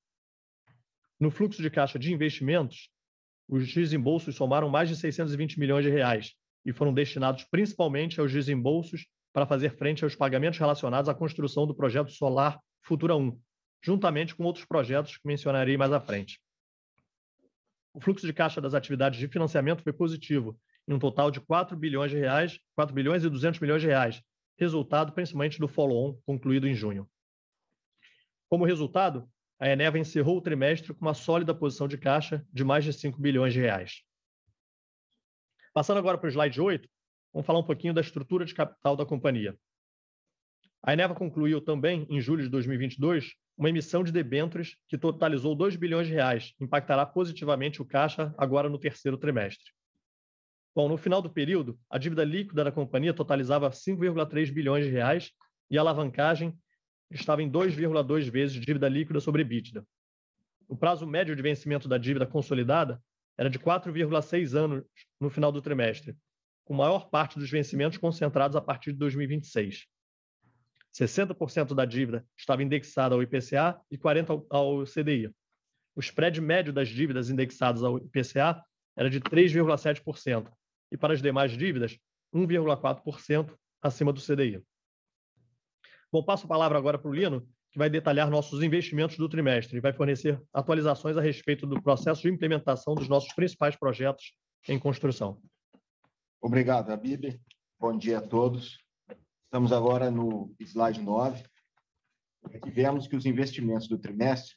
No 1.19 1.31
fluxo 1.31 1.61
de 1.61 1.69
caixa 1.69 1.97
de 1.97 2.13
investimentos, 2.13 2.89
os 3.47 3.71
desembolsos 3.71 4.35
somaram 4.35 4.69
mais 4.69 4.89
de 4.89 4.95
620 4.95 5.59
milhões 5.59 5.85
de 5.85 5.91
reais 5.91 6.33
e 6.65 6.73
foram 6.73 6.93
destinados 6.93 7.43
principalmente 7.43 8.19
aos 8.19 8.31
desembolsos 8.31 9.05
para 9.35 9.45
fazer 9.45 9.71
frente 9.71 10.01
aos 10.01 10.15
pagamentos 10.15 10.57
relacionados 10.57 11.09
à 11.09 11.13
construção 11.13 11.67
do 11.67 11.75
projeto 11.75 12.09
solar 12.09 12.57
Futura 12.81 13.17
1, 13.17 13.37
juntamente 13.83 14.33
com 14.33 14.45
outros 14.45 14.63
projetos 14.63 15.17
que 15.17 15.27
mencionarei 15.27 15.75
mais 15.75 15.91
à 15.91 15.99
frente. 15.99 16.39
O 17.93 17.99
fluxo 17.99 18.25
de 18.25 18.31
caixa 18.31 18.61
das 18.61 18.73
atividades 18.73 19.19
de 19.19 19.27
financiamento 19.27 19.83
foi 19.83 19.91
positivo, 19.91 20.57
em 20.87 20.93
um 20.93 20.99
total 20.99 21.29
de 21.31 21.41
4 21.41 21.75
bilhões 21.75 22.11
de 22.11 22.17
reais, 22.17 22.57
4 22.77 22.95
bilhões 22.95 23.25
e 23.25 23.29
200 23.29 23.59
milhões 23.59 23.81
de 23.81 23.89
reais, 23.89 24.21
resultado 24.57 25.11
principalmente 25.11 25.59
do 25.59 25.67
follow-on 25.67 26.17
concluído 26.25 26.65
em 26.65 26.73
junho. 26.73 27.05
Como 28.47 28.63
resultado, 28.63 29.29
a 29.59 29.67
Eneva 29.67 29.99
encerrou 29.99 30.37
o 30.37 30.41
trimestre 30.41 30.93
com 30.93 31.01
uma 31.05 31.13
sólida 31.13 31.53
posição 31.53 31.89
de 31.89 31.97
caixa 31.97 32.47
de 32.53 32.63
mais 32.63 32.85
de 32.85 32.93
5 32.93 33.19
bilhões 33.19 33.51
de 33.51 33.59
reais. 33.59 34.01
Passando 35.73 35.97
agora 35.97 36.17
para 36.17 36.27
o 36.27 36.31
slide 36.31 36.61
8, 36.61 36.87
vamos 37.35 37.45
falar 37.45 37.59
um 37.59 37.63
pouquinho 37.63 37.93
da 37.93 37.99
estrutura 37.99 38.45
de 38.45 38.53
capital 38.53 38.95
da 38.95 39.05
companhia. 39.05 39.57
A 40.81 40.93
Eneva 40.93 41.13
concluiu 41.13 41.59
também, 41.59 42.07
em 42.09 42.21
julho 42.21 42.41
de 42.41 42.49
2022, 42.49 43.33
uma 43.57 43.67
emissão 43.67 44.05
de 44.05 44.11
debêntures 44.11 44.77
que 44.87 44.97
totalizou 44.97 45.53
2 45.53 45.75
bilhões 45.75 46.07
de 46.07 46.13
reais, 46.13 46.53
impactará 46.61 47.05
positivamente 47.05 47.81
o 47.81 47.85
caixa 47.85 48.33
agora 48.37 48.69
no 48.69 48.79
terceiro 48.79 49.17
trimestre. 49.17 49.65
Bom, 50.73 50.87
no 50.87 50.95
final 50.95 51.21
do 51.21 51.29
período, 51.29 51.77
a 51.89 51.97
dívida 51.97 52.23
líquida 52.23 52.63
da 52.63 52.71
companhia 52.71 53.13
totalizava 53.13 53.69
5,3 53.69 54.49
bilhões 54.53 54.85
de 54.85 54.91
reais 54.91 55.31
e 55.69 55.77
a 55.77 55.81
alavancagem 55.81 56.57
estava 57.11 57.43
em 57.43 57.51
2,2 57.51 58.29
vezes 58.29 58.61
dívida 58.61 58.87
líquida 58.87 59.19
sobre 59.19 59.41
EBITDA. 59.41 59.85
O 60.69 60.77
prazo 60.77 61.05
médio 61.05 61.35
de 61.35 61.41
vencimento 61.41 61.89
da 61.89 61.97
dívida 61.97 62.25
consolidada 62.25 63.01
era 63.37 63.49
de 63.49 63.59
4,6 63.59 64.53
anos 64.53 64.85
no 65.19 65.29
final 65.29 65.51
do 65.51 65.61
trimestre, 65.61 66.15
com 66.65 66.73
maior 66.73 67.09
parte 67.09 67.39
dos 67.39 67.49
vencimentos 67.49 67.97
concentrados 67.97 68.57
a 68.57 68.61
partir 68.61 68.91
de 68.91 68.97
2026. 68.97 69.85
60% 70.93 71.73
da 71.73 71.85
dívida 71.85 72.25
estava 72.35 72.63
indexada 72.63 73.15
ao 73.15 73.21
IPCA 73.21 73.79
e 73.91 73.97
40% 73.97 74.45
ao 74.49 74.83
CDI. 74.83 75.31
O 75.95 75.99
spread 75.99 76.41
médio 76.41 76.73
das 76.73 76.89
dívidas 76.89 77.29
indexadas 77.29 77.83
ao 77.83 77.97
IPCA 77.97 78.61
era 78.97 79.09
de 79.09 79.21
3,7%, 79.21 80.51
e 80.91 80.97
para 80.97 81.13
as 81.13 81.21
demais 81.21 81.51
dívidas, 81.57 81.97
1,4% 82.33 83.53
acima 83.81 84.11
do 84.11 84.21
CDI. 84.21 84.61
Bom, 86.11 86.23
passo 86.23 86.45
a 86.45 86.49
palavra 86.49 86.77
agora 86.77 86.97
para 86.97 87.09
o 87.09 87.13
Lino, 87.13 87.47
que 87.71 87.77
vai 87.77 87.89
detalhar 87.89 88.29
nossos 88.29 88.63
investimentos 88.63 89.17
do 89.17 89.27
trimestre 89.27 89.77
e 89.77 89.81
vai 89.81 89.91
fornecer 89.91 90.41
atualizações 90.53 91.17
a 91.17 91.21
respeito 91.21 91.67
do 91.67 91.81
processo 91.81 92.21
de 92.21 92.29
implementação 92.29 92.95
dos 92.95 93.09
nossos 93.09 93.33
principais 93.33 93.75
projetos 93.75 94.33
em 94.67 94.79
construção. 94.79 95.41
Obrigado, 96.45 96.91
Abib. 96.91 97.41
Bom 97.79 97.97
dia 97.97 98.19
a 98.19 98.21
todos. 98.21 98.77
Estamos 99.45 99.71
agora 99.71 100.11
no 100.11 100.53
slide 100.59 101.01
9. 101.01 101.43
Aqui 102.53 102.69
vemos 102.69 103.07
que 103.07 103.15
os 103.15 103.25
investimentos 103.25 103.87
do 103.87 103.97
trimestre 103.97 104.53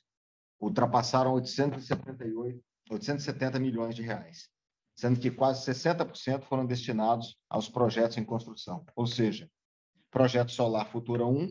ultrapassaram 0.60 1.32
878, 1.32 2.62
870 2.90 3.58
milhões 3.58 3.94
de 3.94 4.02
reais, 4.02 4.50
sendo 4.94 5.18
que 5.18 5.30
quase 5.30 5.64
60% 5.72 6.42
foram 6.42 6.66
destinados 6.66 7.38
aos 7.48 7.70
projetos 7.70 8.18
em 8.18 8.24
construção, 8.24 8.84
ou 8.94 9.06
seja, 9.06 9.50
projeto 10.10 10.52
Solar 10.52 10.90
Futura 10.90 11.24
1 11.24 11.50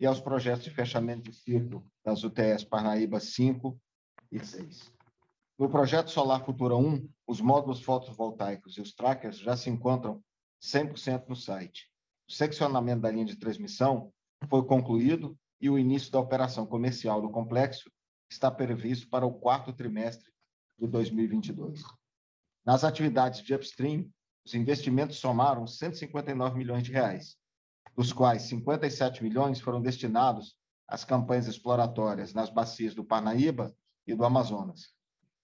e 0.00 0.06
aos 0.06 0.18
projetos 0.20 0.64
de 0.64 0.70
fechamento 0.70 1.30
de 1.30 1.36
ciclo 1.36 1.86
das 2.04 2.24
UTS 2.24 2.64
Parnaíba 2.64 3.20
5 3.20 3.80
e 4.32 4.44
6. 4.44 4.95
No 5.58 5.70
projeto 5.70 6.10
Solar 6.10 6.44
Futura 6.44 6.76
1, 6.76 7.08
os 7.26 7.40
módulos 7.40 7.80
fotovoltaicos 7.80 8.76
e 8.76 8.82
os 8.82 8.92
trackers 8.92 9.38
já 9.38 9.56
se 9.56 9.70
encontram 9.70 10.22
100% 10.62 11.28
no 11.28 11.34
site. 11.34 11.90
O 12.28 12.32
seccionamento 12.32 13.00
da 13.00 13.10
linha 13.10 13.24
de 13.24 13.36
transmissão 13.36 14.12
foi 14.50 14.62
concluído 14.66 15.34
e 15.58 15.70
o 15.70 15.78
início 15.78 16.12
da 16.12 16.20
operação 16.20 16.66
comercial 16.66 17.22
do 17.22 17.30
complexo 17.30 17.90
está 18.30 18.50
previsto 18.50 19.08
para 19.08 19.24
o 19.24 19.32
quarto 19.32 19.72
trimestre 19.72 20.30
de 20.78 20.86
2022. 20.86 21.82
Nas 22.62 22.84
atividades 22.84 23.40
de 23.40 23.54
upstream, 23.54 24.10
os 24.44 24.52
investimentos 24.52 25.16
somaram 25.16 25.66
159 25.66 26.58
milhões 26.58 26.82
de 26.82 26.92
reais, 26.92 27.34
dos 27.96 28.12
quais 28.12 28.42
57 28.42 29.22
milhões 29.22 29.58
foram 29.58 29.80
destinados 29.80 30.54
às 30.86 31.02
campanhas 31.02 31.46
exploratórias 31.46 32.34
nas 32.34 32.50
bacias 32.50 32.94
do 32.94 33.02
Parnaíba 33.02 33.74
e 34.06 34.14
do 34.14 34.22
Amazonas, 34.22 34.94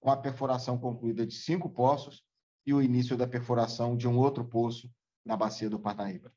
com 0.02 0.10
a 0.10 0.16
perfuração 0.16 0.76
concluída 0.76 1.24
de 1.24 1.32
cinco 1.32 1.70
poços 1.70 2.24
e 2.66 2.74
o 2.74 2.82
início 2.82 3.16
da 3.16 3.26
perfuração 3.26 3.96
de 3.96 4.08
um 4.08 4.18
outro 4.18 4.44
poço 4.44 4.90
na 5.24 5.36
bacia 5.36 5.70
do 5.70 5.78
Parnaíba. 5.78 6.34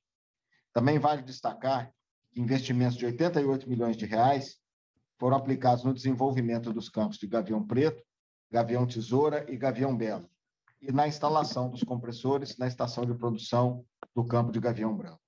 Também 0.72 1.00
vale 1.00 1.24
destacar 1.24 1.92
que 2.32 2.40
investimentos 2.40 2.96
de 2.96 3.08
88 3.08 3.68
milhões 3.68 3.98
de 3.98 4.06
reais 4.06 4.60
foram 5.18 5.36
aplicados 5.36 5.84
no 5.84 5.96
desenvolvimento 5.96 6.72
dos 6.72 6.90
campos 6.90 7.18
de 7.18 7.26
Gavião 7.26 7.66
Preto, 7.66 8.04
Gavião 8.52 8.86
Tesoura 8.86 9.44
e 9.52 9.58
Gavião 9.58 9.98
Belo, 9.98 10.30
e 10.80 10.92
na 10.92 11.08
instalação 11.08 11.68
dos 11.68 11.84
compressores 11.84 12.58
na 12.58 12.68
estação 12.68 13.04
de 13.04 13.16
produção 13.16 13.84
do 14.14 14.24
campo 14.24 14.52
de 14.52 14.60
Gavião 14.60 14.96
Branco. 14.96 15.22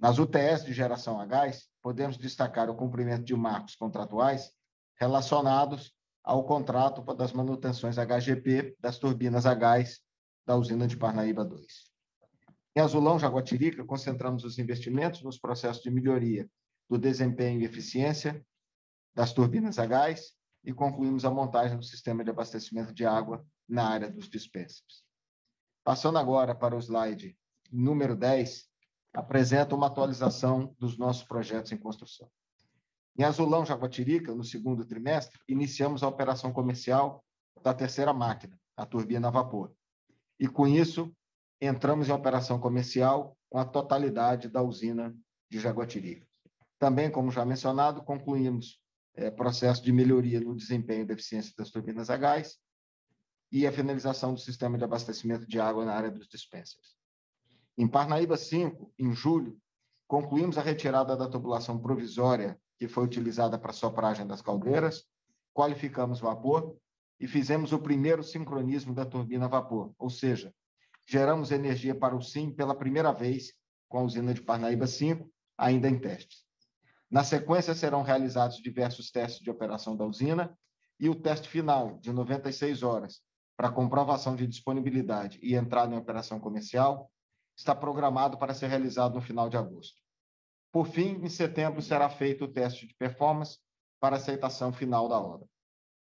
Nas 0.00 0.18
UTS 0.18 0.64
de 0.64 0.72
geração 0.72 1.20
a 1.20 1.26
gás, 1.26 1.68
podemos 1.82 2.16
destacar 2.16 2.70
o 2.70 2.74
cumprimento 2.74 3.24
de 3.24 3.34
marcos 3.34 3.76
contratuais 3.76 4.52
relacionados 4.98 5.95
ao 6.26 6.42
contrato 6.42 7.02
das 7.14 7.32
manutenções 7.32 7.96
HGP 7.96 8.76
das 8.80 8.98
turbinas 8.98 9.46
a 9.46 9.54
gás 9.54 10.00
da 10.44 10.56
usina 10.56 10.88
de 10.88 10.96
Parnaíba 10.96 11.44
2. 11.44 11.64
Em 12.74 12.80
Azulão, 12.80 13.16
Jaguatirica, 13.16 13.84
concentramos 13.84 14.42
os 14.42 14.58
investimentos 14.58 15.22
nos 15.22 15.38
processos 15.38 15.84
de 15.84 15.90
melhoria 15.90 16.50
do 16.90 16.98
desempenho 16.98 17.60
e 17.60 17.64
eficiência 17.64 18.44
das 19.14 19.32
turbinas 19.32 19.78
a 19.78 19.86
gás 19.86 20.32
e 20.64 20.72
concluímos 20.72 21.24
a 21.24 21.30
montagem 21.30 21.78
do 21.78 21.84
sistema 21.84 22.24
de 22.24 22.30
abastecimento 22.30 22.92
de 22.92 23.06
água 23.06 23.46
na 23.68 23.88
área 23.88 24.10
dos 24.10 24.28
dispensers. 24.28 25.04
Passando 25.84 26.18
agora 26.18 26.56
para 26.56 26.74
o 26.74 26.80
slide 26.80 27.38
número 27.70 28.16
10, 28.16 28.68
apresenta 29.14 29.76
uma 29.76 29.86
atualização 29.86 30.74
dos 30.76 30.98
nossos 30.98 31.22
projetos 31.22 31.70
em 31.70 31.78
construção. 31.78 32.28
Em 33.18 33.24
Azulão, 33.24 33.64
Jaguatirica, 33.64 34.34
no 34.34 34.44
segundo 34.44 34.84
trimestre, 34.84 35.40
iniciamos 35.48 36.02
a 36.02 36.08
operação 36.08 36.52
comercial 36.52 37.24
da 37.62 37.72
terceira 37.72 38.12
máquina, 38.12 38.58
a 38.76 38.84
turbina 38.84 39.28
a 39.28 39.30
vapor. 39.30 39.72
E, 40.38 40.46
com 40.46 40.66
isso, 40.66 41.10
entramos 41.58 42.08
em 42.08 42.12
operação 42.12 42.60
comercial 42.60 43.36
com 43.48 43.58
a 43.58 43.64
totalidade 43.64 44.48
da 44.48 44.62
usina 44.62 45.16
de 45.50 45.58
Jaguatirica. 45.58 46.26
Também, 46.78 47.10
como 47.10 47.30
já 47.30 47.42
mencionado, 47.44 48.02
concluímos 48.02 48.82
é, 49.14 49.30
processo 49.30 49.82
de 49.82 49.92
melhoria 49.92 50.38
no 50.40 50.54
desempenho 50.54 51.06
da 51.06 51.14
eficiência 51.14 51.54
das 51.56 51.70
turbinas 51.70 52.10
a 52.10 52.18
gás 52.18 52.58
e 53.50 53.66
a 53.66 53.72
finalização 53.72 54.34
do 54.34 54.40
sistema 54.40 54.76
de 54.76 54.84
abastecimento 54.84 55.46
de 55.46 55.58
água 55.58 55.86
na 55.86 55.94
área 55.94 56.10
dos 56.10 56.28
dispensers. 56.28 56.96
Em 57.78 57.88
Parnaíba 57.88 58.36
5, 58.36 58.92
em 58.98 59.14
julho, 59.14 59.58
concluímos 60.06 60.58
a 60.58 60.62
retirada 60.62 61.16
da 61.16 61.28
tubulação 61.28 61.80
provisória 61.80 62.60
que 62.78 62.88
foi 62.88 63.04
utilizada 63.04 63.58
para 63.58 63.72
sopragem 63.72 64.26
das 64.26 64.42
caldeiras, 64.42 65.04
qualificamos 65.54 66.20
vapor 66.20 66.76
e 67.18 67.26
fizemos 67.26 67.72
o 67.72 67.78
primeiro 67.78 68.22
sincronismo 68.22 68.94
da 68.94 69.06
turbina 69.06 69.46
a 69.46 69.48
vapor, 69.48 69.94
ou 69.98 70.10
seja, 70.10 70.54
geramos 71.06 71.50
energia 71.50 71.94
para 71.94 72.14
o 72.14 72.22
SIM 72.22 72.50
pela 72.50 72.74
primeira 72.74 73.12
vez 73.12 73.54
com 73.88 73.98
a 73.98 74.02
usina 74.02 74.34
de 74.34 74.42
Parnaíba 74.42 74.86
5, 74.86 75.30
ainda 75.56 75.88
em 75.88 75.98
testes. 75.98 76.44
Na 77.10 77.22
sequência, 77.22 77.74
serão 77.74 78.02
realizados 78.02 78.56
diversos 78.56 79.10
testes 79.10 79.40
de 79.40 79.50
operação 79.50 79.96
da 79.96 80.04
usina 80.04 80.56
e 80.98 81.08
o 81.08 81.14
teste 81.14 81.48
final, 81.48 81.98
de 82.00 82.12
96 82.12 82.82
horas, 82.82 83.20
para 83.56 83.70
comprovação 83.70 84.34
de 84.34 84.46
disponibilidade 84.46 85.38
e 85.42 85.54
entrada 85.54 85.94
em 85.94 85.98
operação 85.98 86.40
comercial, 86.40 87.10
está 87.56 87.74
programado 87.74 88.36
para 88.38 88.52
ser 88.52 88.66
realizado 88.66 89.14
no 89.14 89.22
final 89.22 89.48
de 89.48 89.56
agosto. 89.56 90.02
Por 90.76 90.86
fim, 90.86 91.24
em 91.24 91.28
setembro 91.30 91.80
será 91.80 92.06
feito 92.10 92.44
o 92.44 92.48
teste 92.48 92.86
de 92.86 92.94
performance 92.96 93.58
para 93.98 94.16
aceitação 94.16 94.74
final 94.74 95.08
da 95.08 95.18
obra. 95.18 95.48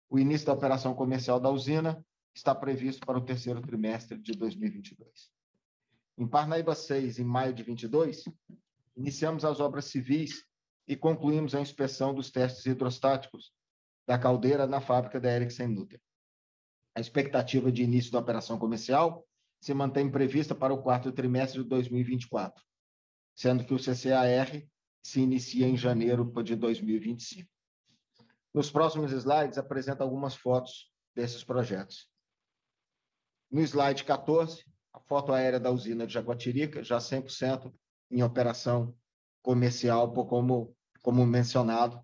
O 0.09 0.19
início 0.19 0.45
da 0.45 0.51
operação 0.51 0.93
comercial 0.93 1.39
da 1.39 1.49
usina 1.49 2.05
está 2.35 2.53
previsto 2.53 3.05
para 3.05 3.17
o 3.17 3.23
terceiro 3.23 3.61
trimestre 3.61 4.17
de 4.17 4.33
2022. 4.33 5.31
Em 6.17 6.27
Parnaíba 6.27 6.75
6, 6.75 7.17
em 7.17 7.23
maio 7.23 7.53
de 7.53 7.63
22, 7.63 8.25
iniciamos 8.97 9.45
as 9.45 9.61
obras 9.61 9.85
civis 9.85 10.43
e 10.85 10.97
concluímos 10.97 11.55
a 11.55 11.61
inspeção 11.61 12.13
dos 12.13 12.29
testes 12.29 12.65
hidrostáticos 12.65 13.53
da 14.05 14.19
caldeira 14.19 14.67
na 14.67 14.81
fábrica 14.81 15.17
da 15.17 15.33
Ericsson 15.33 15.67
Nutter. 15.67 16.01
A 16.93 16.99
expectativa 16.99 17.71
de 17.71 17.83
início 17.83 18.11
da 18.11 18.19
operação 18.19 18.59
comercial 18.59 19.25
se 19.61 19.73
mantém 19.73 20.11
prevista 20.11 20.53
para 20.53 20.73
o 20.73 20.83
quarto 20.83 21.13
trimestre 21.13 21.63
de 21.63 21.69
2024, 21.69 22.66
sendo 23.37 23.63
que 23.63 23.73
o 23.73 23.77
CCAR 23.77 24.67
se 25.03 25.21
inicia 25.21 25.67
em 25.67 25.77
janeiro 25.77 26.25
de 26.43 26.55
2025. 26.55 27.47
Nos 28.51 28.71
próximos 28.71 29.11
slides, 29.11 29.59
apresenta 29.59 30.03
algumas 30.03 30.35
fotos 30.35 30.91
desses 31.15 31.43
projetos. 31.43 32.09
No 33.51 33.61
slide 33.61 34.03
14, 34.03 34.65
a 34.91 34.99
foto 34.99 35.31
aérea 35.31 35.59
da 35.59 35.69
usina 35.69 36.07
de 36.07 36.13
Jaguatirica, 36.13 36.83
já 36.83 36.97
100% 36.97 37.71
em 38.09 38.23
operação 38.23 38.97
comercial, 39.43 40.11
como, 40.11 40.75
como 41.03 41.23
mencionado. 41.23 42.03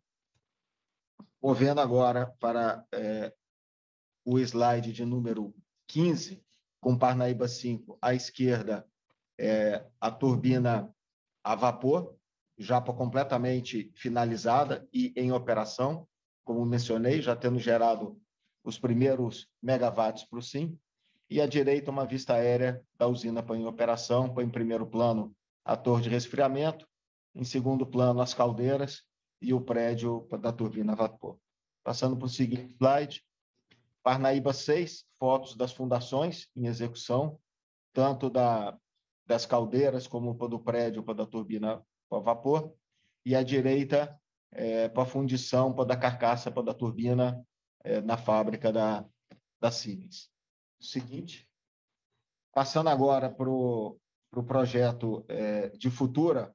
Movendo 1.42 1.82
agora 1.82 2.28
para 2.40 2.86
é, 2.92 3.34
o 4.24 4.38
slide 4.38 4.94
de 4.94 5.04
número 5.04 5.54
15, 5.88 6.46
com 6.80 6.96
Parnaíba 6.96 7.48
5 7.48 7.98
à 8.00 8.14
esquerda, 8.14 8.88
é, 9.38 9.84
a 10.00 10.12
turbina 10.12 10.94
a 11.44 11.56
vapor, 11.56 12.16
já 12.58 12.80
completamente 12.80 13.92
finalizada 13.96 14.88
e 14.94 15.14
em 15.16 15.32
operação, 15.32 16.08
como 16.46 16.66
mencionei, 16.66 17.22
já 17.22 17.36
tendo 17.36 17.60
gerado 17.60 18.20
os 18.64 18.80
primeiros 18.80 19.50
megawatts 19.62 20.24
para 20.24 20.40
o 20.40 20.42
SIM, 20.42 20.78
e 21.30 21.42
à 21.42 21.48
direita 21.48 21.92
uma 21.92 22.06
vista 22.06 22.36
aérea 22.36 22.82
da 22.98 23.08
usina 23.08 23.42
põe 23.42 23.60
em 23.62 23.66
operação, 23.66 24.34
põe 24.34 24.46
em 24.46 24.50
primeiro 24.50 24.86
plano 24.86 25.36
a 25.66 25.76
torre 25.76 26.04
de 26.04 26.10
resfriamento, 26.10 26.88
em 27.36 27.44
segundo 27.44 27.86
plano 27.86 28.22
as 28.22 28.34
caldeiras 28.34 29.04
e 29.42 29.54
o 29.54 29.60
prédio 29.60 30.28
da 30.40 30.54
turbina 30.54 30.94
a 30.94 30.96
vapor. 30.96 31.38
Passando 31.84 32.16
para 32.16 32.28
o 32.28 32.30
seguinte 32.30 32.76
slide, 32.76 33.24
Parnaíba 34.04 34.54
6, 34.54 35.06
fotos 35.18 35.56
das 35.56 35.72
fundações 35.72 36.50
em 36.56 36.68
execução, 36.68 37.40
tanto 37.94 38.30
da, 38.30 38.78
das 39.26 39.46
caldeiras 39.46 40.08
como 40.08 40.34
do 40.34 40.60
prédio 40.60 41.04
para 41.04 41.16
da 41.16 41.26
turbina 41.26 41.84
a 42.12 42.20
vapor, 42.20 42.74
e 43.26 43.36
à 43.36 43.42
direita 43.42 44.20
é, 44.52 44.88
para 44.88 45.06
fundição 45.06 45.74
para 45.74 45.86
da 45.86 45.98
carcaça 45.98 46.52
para 46.52 46.64
da 46.64 46.74
turbina 46.74 47.44
é, 47.84 48.02
na 48.02 48.18
fábrica 48.18 48.72
da, 48.72 49.06
da 49.60 49.72
Siemens. 49.72 50.30
Seguinte. 50.80 51.50
Passando 52.54 52.90
agora 52.90 53.32
para 53.32 53.50
o 53.50 54.00
pro 54.30 54.44
projeto 54.44 55.24
é, 55.30 55.70
de 55.70 55.92
Futura, 55.92 56.54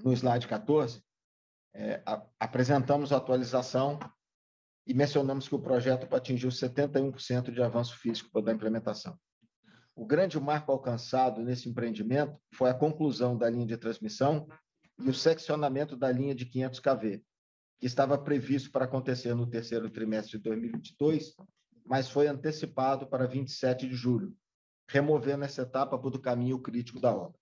no 0.00 0.12
slide 0.12 0.46
14, 0.46 1.02
é, 1.74 2.00
a, 2.06 2.24
apresentamos 2.38 3.12
a 3.12 3.16
atualização 3.16 3.98
e 4.86 4.94
mencionamos 4.94 5.48
que 5.48 5.54
o 5.56 5.60
projeto 5.60 6.12
atingiu 6.14 6.50
71% 6.50 7.52
de 7.52 7.60
avanço 7.60 7.96
físico 7.96 8.40
da 8.40 8.52
implementação. 8.52 9.18
O 10.00 10.06
grande 10.06 10.40
marco 10.40 10.72
alcançado 10.72 11.42
nesse 11.42 11.68
empreendimento 11.68 12.34
foi 12.54 12.70
a 12.70 12.74
conclusão 12.74 13.36
da 13.36 13.50
linha 13.50 13.66
de 13.66 13.76
transmissão 13.76 14.48
e 14.98 15.10
o 15.10 15.12
seccionamento 15.12 15.94
da 15.94 16.10
linha 16.10 16.34
de 16.34 16.46
500 16.46 16.80
kV, 16.80 17.22
que 17.78 17.86
estava 17.86 18.16
previsto 18.16 18.72
para 18.72 18.86
acontecer 18.86 19.34
no 19.34 19.46
terceiro 19.46 19.90
trimestre 19.90 20.38
de 20.38 20.44
2022, 20.44 21.36
mas 21.84 22.08
foi 22.08 22.28
antecipado 22.28 23.06
para 23.06 23.26
27 23.26 23.86
de 23.86 23.94
julho, 23.94 24.34
removendo 24.88 25.44
essa 25.44 25.60
etapa 25.60 25.98
do 25.98 26.18
caminho 26.18 26.58
crítico 26.58 26.98
da 26.98 27.14
obra. 27.14 27.38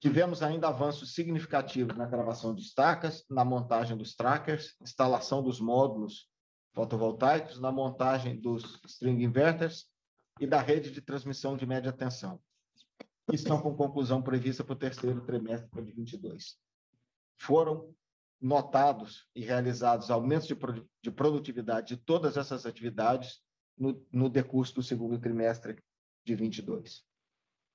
Tivemos 0.00 0.42
ainda 0.42 0.68
avanços 0.68 1.12
significativos 1.12 1.94
na 1.94 2.06
gravação 2.06 2.54
de 2.54 2.62
estacas, 2.62 3.26
na 3.28 3.44
montagem 3.44 3.98
dos 3.98 4.14
trackers, 4.14 4.78
instalação 4.80 5.42
dos 5.42 5.60
módulos 5.60 6.26
fotovoltaicos, 6.72 7.60
na 7.60 7.70
montagem 7.70 8.40
dos 8.40 8.80
string 8.86 9.22
inverters 9.22 9.90
e 10.40 10.46
da 10.46 10.60
rede 10.60 10.90
de 10.90 11.00
transmissão 11.00 11.56
de 11.56 11.66
média 11.66 11.92
tensão, 11.92 12.40
que 13.28 13.36
estão 13.36 13.60
com 13.60 13.74
conclusão 13.74 14.22
prevista 14.22 14.64
para 14.64 14.72
o 14.72 14.78
terceiro 14.78 15.20
trimestre 15.24 15.68
de 15.68 15.74
2022. 15.74 16.56
Foram 17.36 17.94
notados 18.40 19.26
e 19.34 19.44
realizados 19.44 20.10
aumentos 20.10 20.48
de 21.02 21.10
produtividade 21.10 21.96
de 21.96 22.02
todas 22.02 22.36
essas 22.36 22.64
atividades 22.66 23.40
no, 23.76 24.04
no 24.12 24.28
decurso 24.28 24.74
do 24.76 24.82
segundo 24.82 25.18
trimestre 25.18 25.82
de 26.24 26.34
22. 26.34 27.04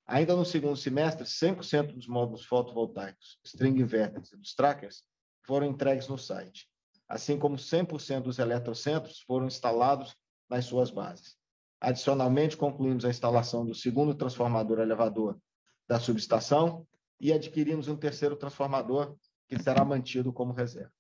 Ainda 0.06 0.36
no 0.36 0.46
segundo 0.46 0.76
semestre, 0.76 1.24
100% 1.24 1.94
dos 1.94 2.08
módulos 2.08 2.46
fotovoltaicos, 2.46 3.40
string 3.44 3.80
inverters 3.80 4.32
e 4.34 4.38
dos 4.38 4.54
trackers 4.54 5.04
foram 5.46 5.68
entregues 5.68 6.08
no 6.08 6.18
site, 6.18 6.70
assim 7.08 7.38
como 7.38 7.56
100% 7.56 8.22
dos 8.22 8.40
eletrocentros 8.40 9.22
foram 9.22 9.48
instalados 9.48 10.16
nas 10.50 10.66
suas 10.66 10.92
bases. 10.92 11.38
Adicionalmente, 11.84 12.56
concluímos 12.56 13.04
a 13.04 13.10
instalação 13.10 13.66
do 13.66 13.76
segundo 13.76 14.16
transformador 14.16 14.80
elevador 14.80 15.38
da 15.86 16.00
subestação 16.00 16.88
e 17.20 17.34
adquirimos 17.34 17.90
um 17.90 17.98
terceiro 17.98 18.38
transformador 18.38 19.18
que 19.50 19.62
será 19.62 19.84
mantido 19.84 20.32
como 20.32 20.54
reserva. 20.54 20.94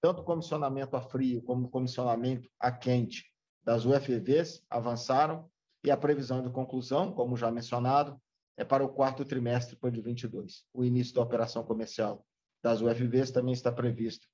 Tanto 0.00 0.22
o 0.22 0.24
comissionamento 0.24 0.96
a 0.96 1.00
frio 1.00 1.42
como 1.42 1.66
o 1.66 1.68
comissionamento 1.68 2.48
a 2.60 2.70
quente 2.70 3.24
das 3.64 3.84
UFVs 3.84 4.64
avançaram 4.70 5.50
e 5.82 5.90
a 5.90 5.96
previsão 5.96 6.40
de 6.40 6.50
conclusão, 6.50 7.12
como 7.12 7.36
já 7.36 7.50
mencionado, 7.50 8.16
é 8.56 8.64
para 8.64 8.84
o 8.84 8.88
quarto 8.88 9.24
trimestre 9.24 9.74
de 9.74 9.80
2022. 9.80 10.66
O 10.72 10.84
início 10.84 11.16
da 11.16 11.22
operação 11.22 11.64
comercial 11.64 12.24
das 12.62 12.80
UFVs 12.80 13.32
também 13.32 13.54
está 13.54 13.72
previsto 13.72 14.28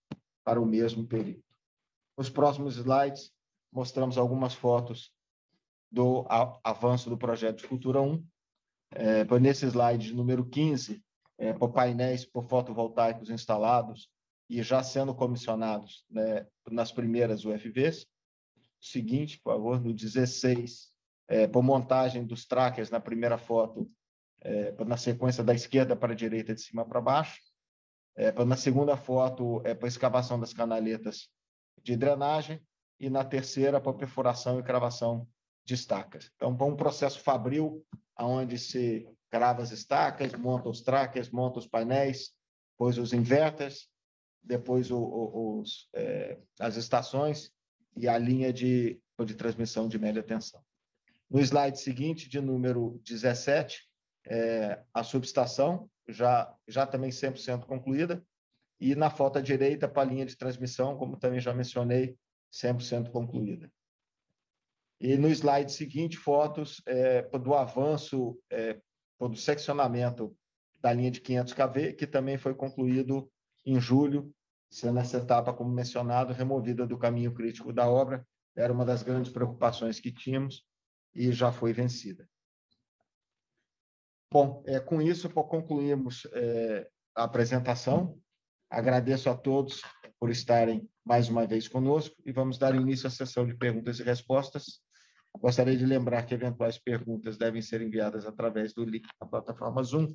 para 0.45 0.61
o 0.61 0.67
mesmo 0.67 1.07
período. 1.07 1.43
Nos 2.15 2.29
próximos 2.29 2.77
slides, 2.77 3.33
mostramos 3.73 4.19
algumas 4.19 4.53
fotos 4.53 5.17
do 5.91 6.27
avanço 6.65 7.09
do 7.09 7.17
projeto 7.17 7.59
de 7.59 7.69
Cultura 7.69 8.01
1. 8.01 8.25
É, 8.93 9.39
nesse 9.39 9.67
slide 9.67 10.15
número 10.15 10.45
15, 10.45 11.03
é, 11.39 11.53
por 11.53 11.73
painéis 11.73 12.25
por 12.25 12.49
fotovoltaicos 12.49 13.31
instalados 13.31 14.09
e 14.49 14.63
já 14.63 14.83
sendo 14.83 15.15
comissionados 15.15 16.05
né, 16.09 16.47
nas 16.71 16.93
primeiras 16.93 17.45
UFVs. 17.45 18.07
Seguinte, 18.81 19.41
por 19.41 19.53
favor, 19.53 19.81
no 19.81 19.93
16, 19.93 20.91
é, 21.29 21.47
por 21.47 21.63
montagem 21.63 22.25
dos 22.25 22.47
trackers 22.47 22.91
na 22.91 23.01
primeira 23.01 23.37
foto, 23.37 23.91
é, 24.41 24.73
na 24.85 24.97
sequência 24.97 25.43
da 25.43 25.55
esquerda 25.55 25.97
para 25.97 26.13
a 26.13 26.17
direita, 26.17 26.55
de 26.55 26.61
cima 26.61 26.85
para 26.85 27.01
baixo. 27.01 27.41
É, 28.15 28.33
na 28.45 28.57
segunda 28.57 28.97
foto, 28.97 29.61
é 29.65 29.75
para 29.75 29.89
escavação 29.89 30.39
das 30.39 30.53
canaletas 30.53 31.29
de 31.83 31.97
drenagem. 31.97 32.61
E 32.99 33.11
na 33.11 33.25
terceira, 33.25 33.81
para 33.81 33.93
perfuração 33.93 34.59
e 34.59 34.63
cravação 34.63 35.29
estacas. 35.75 36.31
Então, 36.37 36.57
para 36.57 36.67
um 36.67 36.77
processo 36.77 37.21
fabril, 37.21 37.85
onde 38.19 38.59
se 38.59 39.09
crava 39.31 39.63
as 39.63 39.71
estacas, 39.71 40.33
monta 40.33 40.69
os 40.69 40.81
trackers, 40.81 41.31
monta 41.31 41.59
os 41.59 41.67
painéis, 41.67 42.33
depois 42.73 42.99
os 42.99 43.13
inverters, 43.13 43.89
depois 44.43 44.91
o, 44.91 44.99
o, 44.99 45.61
os, 45.61 45.89
é, 45.95 46.39
as 46.61 46.77
estações 46.77 47.51
e 47.97 48.07
a 48.07 48.17
linha 48.17 48.53
de, 48.53 49.01
de 49.25 49.35
transmissão 49.35 49.89
de 49.89 49.99
média 49.99 50.23
tensão. 50.23 50.63
No 51.29 51.41
slide 51.41 51.81
seguinte, 51.81 52.29
de 52.29 52.41
número 52.41 53.01
17, 53.05 53.83
é, 54.27 54.83
a 54.95 55.03
subestação, 55.03 55.91
já, 56.09 56.55
já 56.69 56.87
também 56.87 57.11
100% 57.11 57.65
concluída, 57.67 58.25
e 58.81 58.95
na 58.95 59.11
foto 59.11 59.39
à 59.39 59.41
direita, 59.41 59.89
para 59.89 60.03
a 60.03 60.05
linha 60.05 60.27
de 60.27 60.37
transmissão, 60.37 60.97
como 60.97 61.17
também 61.17 61.41
já 61.41 61.53
mencionei, 61.53 62.17
100% 62.53 63.11
concluída. 63.11 63.71
E 65.01 65.17
no 65.17 65.29
slide 65.29 65.73
seguinte, 65.73 66.17
fotos 66.17 66.81
é, 66.87 67.23
do 67.39 67.55
avanço, 67.55 68.39
é, 68.51 68.81
do 69.19 69.37
seccionamento 69.37 70.37
da 70.81 70.93
linha 70.93 71.11
de 71.11 71.21
500 71.21 71.53
kV, 71.53 71.93
que 71.95 72.07
também 72.07 72.39
foi 72.39 72.55
concluído 72.55 73.31
em 73.65 73.81
julho, 73.81 74.33
sendo 74.71 74.99
essa 74.99 75.19
etapa, 75.19 75.53
como 75.53 75.71
mencionado, 75.71 76.33
removida 76.33 76.87
do 76.87 76.99
caminho 76.99 77.33
crítico 77.33 77.73
da 77.73 77.89
obra. 77.89 78.27
Era 78.55 78.73
uma 78.73 78.85
das 78.85 79.03
grandes 79.03 79.33
preocupações 79.33 80.01
que 80.01 80.13
tínhamos, 80.13 80.65
e 81.15 81.33
já 81.33 81.51
foi 81.51 81.73
vencida. 81.73 82.29
Bom, 84.31 84.63
é, 84.67 84.79
com 84.81 85.01
isso 85.01 85.31
concluímos 85.31 86.27
é, 86.33 86.89
a 87.15 87.25
apresentação. 87.25 88.19
Agradeço 88.69 89.31
a 89.31 89.37
todos 89.37 89.83
por 90.19 90.31
estarem 90.31 90.89
mais 91.05 91.29
uma 91.29 91.47
vez 91.47 91.69
conosco 91.69 92.17
e 92.25 92.33
vamos 92.33 92.59
dar 92.59 92.75
início 92.75 93.07
à 93.07 93.11
sessão 93.11 93.47
de 93.47 93.57
perguntas 93.57 93.99
e 94.01 94.03
respostas. 94.03 94.83
Gostaria 95.41 95.77
de 95.77 95.85
lembrar 95.85 96.25
que 96.25 96.35
eventuais 96.35 96.79
perguntas 96.79 97.37
devem 97.37 97.63
ser 97.63 97.83
enviadas 97.83 98.27
através 98.27 98.73
do 98.73 98.85
link 98.85 99.07
da 99.21 99.27
plataforma 99.27 99.83
Zoom. 99.83 100.15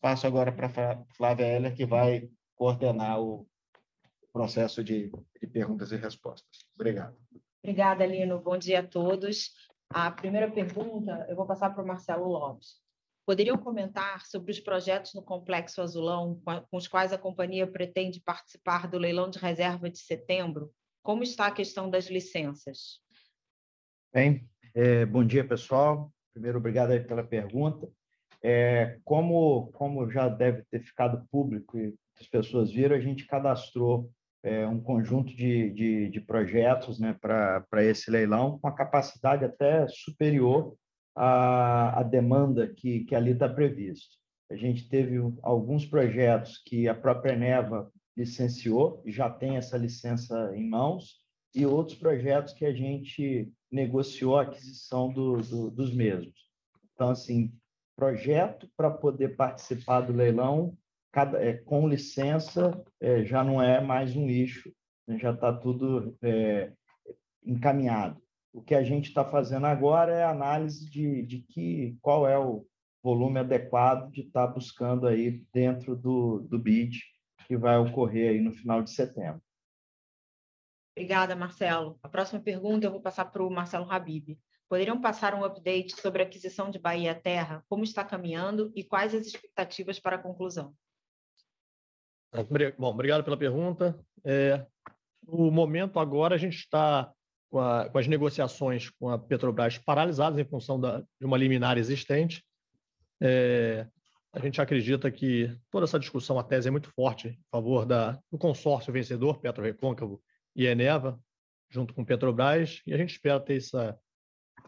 Passo 0.00 0.26
agora 0.26 0.52
para 0.52 0.66
a 0.66 1.04
Flávia 1.14 1.46
Heller, 1.46 1.74
que 1.74 1.86
vai 1.86 2.28
coordenar 2.54 3.20
o 3.20 3.46
processo 4.32 4.82
de, 4.82 5.10
de 5.40 5.46
perguntas 5.46 5.92
e 5.92 5.96
respostas. 5.96 6.66
Obrigado. 6.74 7.16
Obrigada, 7.62 8.06
Lino. 8.06 8.40
Bom 8.40 8.56
dia 8.56 8.80
a 8.80 8.86
todos. 8.86 9.52
A 9.90 10.10
primeira 10.10 10.50
pergunta 10.50 11.26
eu 11.28 11.36
vou 11.36 11.46
passar 11.46 11.70
para 11.70 11.84
o 11.84 11.86
Marcelo 11.86 12.26
Lopes. 12.26 12.80
Poderiam 13.24 13.56
comentar 13.56 14.26
sobre 14.26 14.50
os 14.50 14.58
projetos 14.58 15.14
no 15.14 15.22
Complexo 15.22 15.80
Azulão 15.80 16.40
com 16.44 16.76
os 16.76 16.88
quais 16.88 17.12
a 17.12 17.18
companhia 17.18 17.70
pretende 17.70 18.20
participar 18.20 18.88
do 18.88 18.98
leilão 18.98 19.30
de 19.30 19.38
reserva 19.38 19.88
de 19.88 19.98
setembro? 19.98 20.72
Como 21.02 21.22
está 21.22 21.46
a 21.46 21.52
questão 21.52 21.88
das 21.88 22.06
licenças? 22.06 23.00
Bem, 24.12 24.48
é, 24.74 25.04
bom 25.04 25.24
dia, 25.24 25.46
pessoal. 25.46 26.12
Primeiro, 26.32 26.58
obrigado 26.58 26.90
pela 27.06 27.22
pergunta. 27.22 27.88
É, 28.42 28.98
como, 29.04 29.70
como 29.72 30.10
já 30.10 30.28
deve 30.28 30.62
ter 30.70 30.80
ficado 30.80 31.26
público 31.30 31.78
e 31.78 31.94
as 32.20 32.26
pessoas 32.26 32.72
viram, 32.72 32.96
a 32.96 33.00
gente 33.00 33.26
cadastrou 33.26 34.10
é, 34.42 34.66
um 34.66 34.80
conjunto 34.80 35.34
de, 35.34 35.70
de, 35.70 36.08
de 36.08 36.20
projetos 36.20 36.98
né, 36.98 37.16
para 37.20 37.84
esse 37.84 38.10
leilão, 38.10 38.58
com 38.58 38.66
a 38.66 38.74
capacidade 38.74 39.44
até 39.44 39.86
superior 39.88 40.74
à, 41.14 42.00
à 42.00 42.02
demanda 42.02 42.66
que, 42.66 43.04
que 43.04 43.14
ali 43.14 43.32
está 43.32 43.48
previsto. 43.48 44.16
A 44.50 44.56
gente 44.56 44.88
teve 44.88 45.18
alguns 45.42 45.86
projetos 45.86 46.60
que 46.66 46.88
a 46.88 46.94
própria 46.94 47.32
Eneva 47.32 47.90
licenciou, 48.16 49.02
já 49.06 49.30
tem 49.30 49.56
essa 49.56 49.78
licença 49.78 50.52
em 50.54 50.68
mãos, 50.68 51.22
e 51.54 51.64
outros 51.64 51.96
projetos 51.96 52.52
que 52.52 52.64
a 52.64 52.72
gente 52.72 53.50
negociou 53.72 54.38
a 54.38 54.42
aquisição 54.42 55.12
do, 55.12 55.38
do, 55.38 55.70
dos 55.70 55.94
mesmos. 55.94 56.34
Então, 56.94 57.10
assim, 57.10 57.52
projeto 57.96 58.68
para 58.76 58.90
poder 58.90 59.36
participar 59.36 60.02
do 60.02 60.12
leilão 60.12 60.76
cada, 61.10 61.42
é, 61.42 61.54
com 61.54 61.88
licença, 61.88 62.82
é, 63.00 63.24
já 63.24 63.42
não 63.42 63.62
é 63.62 63.80
mais 63.80 64.16
um 64.16 64.26
lixo, 64.26 64.72
né, 65.06 65.18
já 65.18 65.32
está 65.32 65.52
tudo 65.52 66.16
é, 66.22 66.72
encaminhado. 67.44 68.20
O 68.52 68.62
que 68.62 68.74
a 68.74 68.82
gente 68.82 69.08
está 69.08 69.24
fazendo 69.24 69.66
agora 69.66 70.12
é 70.12 70.24
análise 70.24 70.88
de, 70.88 71.22
de 71.22 71.38
que, 71.40 71.96
qual 72.00 72.26
é 72.26 72.38
o 72.38 72.66
volume 73.02 73.38
adequado 73.38 74.10
de 74.10 74.22
estar 74.22 74.46
tá 74.46 74.52
buscando 74.52 75.06
aí 75.06 75.42
dentro 75.52 75.96
do, 75.96 76.40
do 76.40 76.58
BID 76.58 77.00
que 77.46 77.56
vai 77.56 77.76
ocorrer 77.78 78.30
aí 78.30 78.40
no 78.40 78.52
final 78.52 78.82
de 78.82 78.90
setembro. 78.90 79.42
Obrigada, 80.96 81.34
Marcelo. 81.34 81.98
A 82.02 82.08
próxima 82.08 82.40
pergunta 82.40 82.86
eu 82.86 82.90
vou 82.90 83.00
passar 83.00 83.24
para 83.26 83.42
o 83.42 83.50
Marcelo 83.50 83.90
Habib. 83.90 84.38
Poderiam 84.68 85.00
passar 85.00 85.34
um 85.34 85.44
update 85.44 85.98
sobre 86.00 86.22
a 86.22 86.26
aquisição 86.26 86.70
de 86.70 86.78
Bahia 86.78 87.14
Terra, 87.14 87.64
como 87.68 87.84
está 87.84 88.04
caminhando 88.04 88.70
e 88.74 88.84
quais 88.84 89.14
as 89.14 89.26
expectativas 89.26 89.98
para 89.98 90.16
a 90.16 90.18
conclusão? 90.18 90.74
Bom, 92.78 92.90
obrigado 92.90 93.24
pela 93.24 93.36
pergunta. 93.36 93.98
É, 94.24 94.66
momento 95.26 95.98
agora, 95.98 96.34
a 96.34 96.38
gente 96.38 96.56
está 96.56 97.12
com, 97.50 97.58
a, 97.58 97.88
com 97.88 97.98
as 97.98 98.06
negociações 98.06 98.88
com 98.90 99.10
a 99.10 99.18
Petrobras 99.18 99.76
paralisadas 99.78 100.38
em 100.38 100.48
função 100.48 100.80
da, 100.80 101.00
de 101.00 101.26
uma 101.26 101.36
liminar 101.36 101.76
existente. 101.76 102.42
É, 103.20 103.86
a 104.32 104.40
gente 104.40 104.60
acredita 104.60 105.10
que 105.10 105.54
toda 105.70 105.84
essa 105.84 105.98
discussão, 105.98 106.38
a 106.38 106.44
tese 106.44 106.68
é 106.68 106.70
muito 106.70 106.90
forte 106.94 107.28
em 107.28 107.44
favor 107.50 107.84
da, 107.84 108.18
do 108.30 108.38
consórcio 108.38 108.92
vencedor, 108.92 109.38
Petro 109.38 109.62
Recôncavo 109.62 110.22
e 110.54 110.66
Eneva, 110.66 111.18
junto 111.70 111.94
com 111.94 112.04
Petrobras, 112.04 112.82
e 112.86 112.92
a 112.92 112.96
gente 112.96 113.12
espera 113.12 113.40
ter 113.40 113.56
essa, 113.56 113.98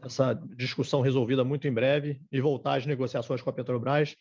essa 0.02 0.34
discussão 0.56 1.00
resolvida 1.00 1.44
muito 1.44 1.68
em 1.68 1.72
breve 1.72 2.20
e 2.32 2.40
voltar 2.40 2.76
às 2.76 2.86
negociações 2.86 3.42
com 3.42 3.50
a 3.50 3.52
Petrobras 3.52 4.16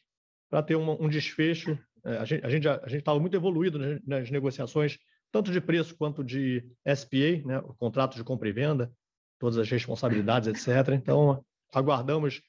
para 0.49 0.61
ter 0.61 0.75
uma, 0.75 0.93
um 1.01 1.07
desfecho. 1.07 1.77
É, 2.05 2.17
a 2.17 2.25
gente 2.25 2.67
a 2.67 2.87
gente 2.87 2.99
estava 2.99 3.19
muito 3.19 3.35
evoluído 3.35 3.79
nas, 4.05 4.29
negociações, 4.29 4.97
tanto 5.31 5.51
de 5.51 5.61
preço 5.61 5.95
quanto 5.95 6.23
de 6.23 6.63
SPA, 6.95 7.41
né, 7.45 7.59
o 7.59 7.73
contrato 7.73 8.15
de 8.15 8.23
compra 8.23 8.49
e 8.49 8.51
venda, 8.51 8.91
todas 9.39 9.57
as 9.57 9.69
responsabilidades, 9.69 10.47
etc. 10.47 10.93
Então, 10.93 11.43
aguardamos 11.73 12.41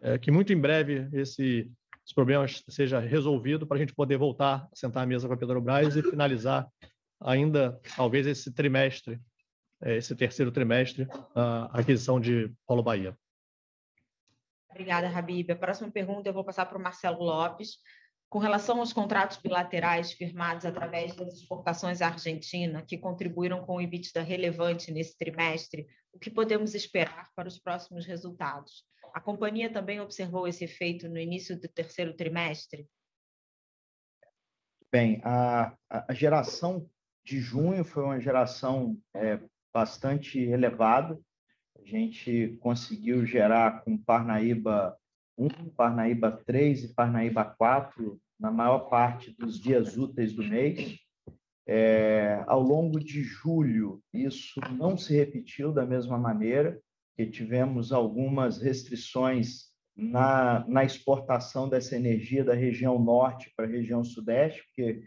é, 0.00 0.18
que 0.18 0.30
muito 0.30 0.52
em 0.52 0.60
breve 0.60 1.08
esse 1.12 1.70
os 2.04 2.12
problemas 2.12 2.64
seja 2.68 2.98
resolvido 2.98 3.66
para 3.66 3.76
a 3.76 3.80
gente 3.80 3.94
poder 3.94 4.16
voltar 4.16 4.68
a 4.72 4.76
sentar 4.76 5.04
à 5.04 5.06
mesa 5.06 5.28
com 5.28 5.34
a 5.34 5.36
Petrobras 5.36 5.94
e 5.94 6.02
finalizar 6.02 6.66
ainda, 7.24 7.80
talvez, 7.96 8.26
esse 8.26 8.52
trimestre, 8.52 9.20
é, 9.82 9.96
esse 9.96 10.14
terceiro 10.14 10.52
trimestre, 10.52 11.06
a 11.34 11.80
aquisição 11.80 12.20
de 12.20 12.52
Polo 12.66 12.82
Bahia. 12.82 13.16
Obrigada, 14.70 15.08
Habib. 15.08 15.50
A 15.50 15.56
próxima 15.56 15.90
pergunta 15.90 16.28
eu 16.28 16.32
vou 16.32 16.44
passar 16.44 16.66
para 16.66 16.78
o 16.78 16.82
Marcelo 16.82 17.22
Lopes. 17.22 17.78
Com 18.30 18.38
relação 18.38 18.78
aos 18.80 18.94
contratos 18.94 19.36
bilaterais 19.36 20.12
firmados 20.12 20.64
através 20.64 21.14
das 21.14 21.34
exportações 21.34 22.00
à 22.00 22.08
Argentina, 22.08 22.80
que 22.80 22.96
contribuíram 22.96 23.66
com 23.66 23.76
o 23.76 23.80
EBITDA 23.82 24.22
relevante 24.22 24.90
nesse 24.90 25.18
trimestre, 25.18 25.86
o 26.14 26.18
que 26.18 26.30
podemos 26.30 26.74
esperar 26.74 27.28
para 27.36 27.46
os 27.46 27.58
próximos 27.58 28.06
resultados? 28.06 28.84
A 29.12 29.20
companhia 29.20 29.70
também 29.70 30.00
observou 30.00 30.48
esse 30.48 30.64
efeito 30.64 31.06
no 31.10 31.18
início 31.18 31.60
do 31.60 31.68
terceiro 31.68 32.16
trimestre? 32.16 32.88
Bem, 34.90 35.20
a, 35.22 35.76
a 35.90 36.14
geração 36.14 36.88
de 37.24 37.40
junho 37.40 37.84
foi 37.84 38.02
uma 38.02 38.20
geração 38.20 38.96
é, 39.14 39.40
bastante 39.72 40.38
elevada. 40.38 41.18
A 41.78 41.84
gente 41.84 42.58
conseguiu 42.60 43.24
gerar 43.24 43.82
com 43.84 43.96
Parnaíba 43.96 44.96
1, 45.38 45.70
Parnaíba 45.70 46.32
3 46.46 46.84
e 46.84 46.94
Parnaíba 46.94 47.44
4 47.44 48.20
na 48.38 48.50
maior 48.50 48.88
parte 48.88 49.34
dos 49.38 49.58
dias 49.58 49.96
úteis 49.96 50.32
do 50.32 50.42
mês. 50.42 50.98
É, 51.66 52.42
ao 52.46 52.60
longo 52.60 52.98
de 52.98 53.22
julho, 53.22 54.02
isso 54.12 54.60
não 54.72 54.96
se 54.96 55.14
repetiu 55.14 55.72
da 55.72 55.86
mesma 55.86 56.18
maneira 56.18 56.80
que 57.16 57.26
tivemos 57.26 57.92
algumas 57.92 58.58
restrições 58.60 59.72
na, 59.94 60.66
na 60.66 60.84
exportação 60.84 61.68
dessa 61.68 61.94
energia 61.94 62.42
da 62.42 62.54
região 62.54 62.98
norte 62.98 63.52
para 63.56 63.66
a 63.66 63.68
região 63.68 64.02
sudeste, 64.02 64.62
porque 64.64 65.02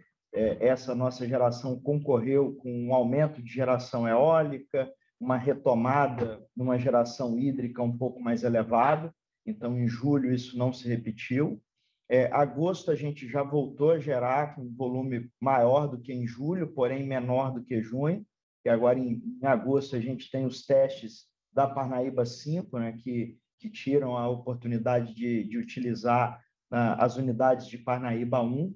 essa 0.59 0.93
nossa 0.93 1.27
geração 1.27 1.79
concorreu 1.79 2.55
com 2.55 2.87
um 2.87 2.93
aumento 2.93 3.41
de 3.41 3.51
geração 3.51 4.07
eólica, 4.07 4.91
uma 5.19 5.37
retomada 5.37 6.45
numa 6.55 6.77
geração 6.77 7.39
hídrica 7.39 7.81
um 7.81 7.97
pouco 7.97 8.21
mais 8.21 8.43
elevada. 8.43 9.13
Então, 9.45 9.77
em 9.77 9.87
julho, 9.87 10.33
isso 10.33 10.57
não 10.57 10.73
se 10.73 10.87
repetiu. 10.87 11.61
É, 12.07 12.31
agosto, 12.31 12.91
a 12.91 12.95
gente 12.95 13.27
já 13.27 13.41
voltou 13.41 13.91
a 13.91 13.99
gerar 13.99 14.59
um 14.59 14.71
volume 14.75 15.29
maior 15.39 15.87
do 15.87 15.99
que 15.99 16.13
em 16.13 16.27
julho, 16.27 16.67
porém 16.67 17.05
menor 17.05 17.51
do 17.51 17.63
que 17.63 17.81
junho. 17.81 18.25
E 18.63 18.69
agora, 18.69 18.99
em, 18.99 19.21
em 19.41 19.45
agosto, 19.45 19.95
a 19.95 19.99
gente 19.99 20.29
tem 20.29 20.45
os 20.45 20.65
testes 20.65 21.25
da 21.53 21.67
Parnaíba 21.67 22.25
5, 22.25 22.77
né, 22.77 22.91
que, 22.93 23.37
que 23.59 23.69
tiram 23.69 24.17
a 24.17 24.29
oportunidade 24.29 25.15
de, 25.15 25.43
de 25.45 25.57
utilizar 25.57 26.39
uh, 26.71 26.99
as 26.99 27.15
unidades 27.15 27.67
de 27.67 27.77
Parnaíba 27.77 28.41
1. 28.41 28.75